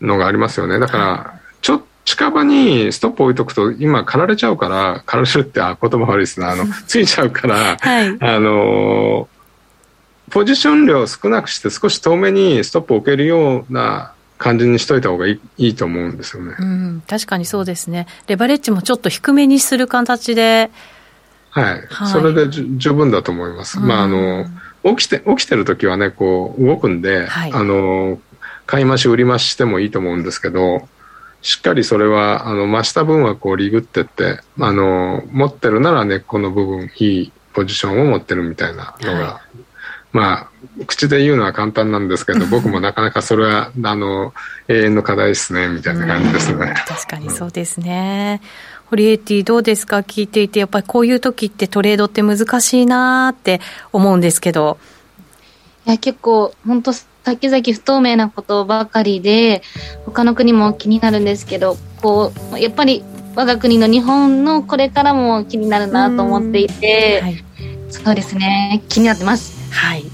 [0.00, 0.78] のがありますよね。
[0.78, 6.46] だから、ちょっと近場にストップ置いとくと今狩られちゃうから、狩られるってあ言葉悪いですね。
[6.46, 9.28] あの、 ついちゃうから、はい、あの、
[10.30, 16.54] ポジション量少なくして少し遠めにストップ置けるような感じにしといた方がいいいいと思うんですよね。
[16.58, 18.06] うん、確かにそうですね。
[18.26, 20.70] レバレッジもちょっと低めにする形で。
[21.50, 21.86] はい。
[21.88, 23.78] はい、それで十分だと思います。
[23.78, 24.46] まあ、あの、
[24.96, 28.18] 起きて、起きてる時はね、こう、動くんで、はい、あの、
[28.66, 30.88] 買い増し、売り増ししてもいいと思うんですけど、
[31.42, 39.58] しっかりそれは、あの、増した分はこう、リグってって、あの、持ってるなら根っこの部分、いいポジションを持ってるみたいなのが、はい、
[40.14, 40.48] ま
[40.78, 44.32] あ、口で言うのは簡単なんですけど、僕もなかなかそれは、あの、
[44.68, 46.72] 永遠の課題ですね、みたいな感じですね。
[46.88, 48.40] 確かにそうですね。
[48.42, 50.00] うんホリエティどうですか？
[50.00, 53.60] 聞いていて、やっぱりこういう時ってトレードって難しいなって
[53.92, 54.76] 思うんですけど。
[55.86, 59.62] いや、結構、本当先々不透明なことばかりで、
[60.04, 63.02] 他の国も気になるんですけど、こう、やっぱり
[63.34, 67.44] 我が国の日本のこれからも気になるなと思っていて、はい、
[67.88, 69.53] そうですね、気になってます。
[69.74, 70.04] はい。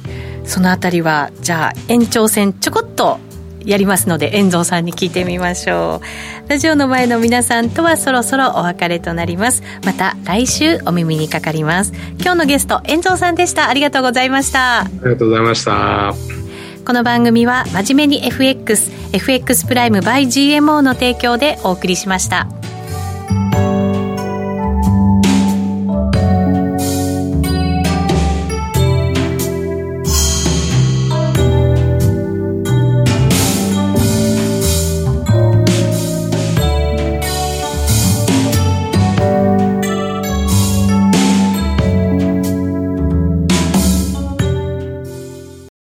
[0.44, 3.18] そのあたりは、じゃあ、延長戦ちょこっと
[3.64, 6.00] やりますので遠藤さんに聞いてみましょ
[6.46, 6.48] う。
[6.48, 9.62] ラジオの前の皆さんとはそろそろお別れとなります。
[9.84, 11.92] また来週お耳にかかります。
[12.18, 13.68] 今日のゲスト遠藤さんでした。
[13.68, 14.80] ありがとうございました。
[14.80, 16.40] ありがとうございました。
[16.84, 22.48] この番組は真面目に FXFX プライム by GMO の提供でお送りしました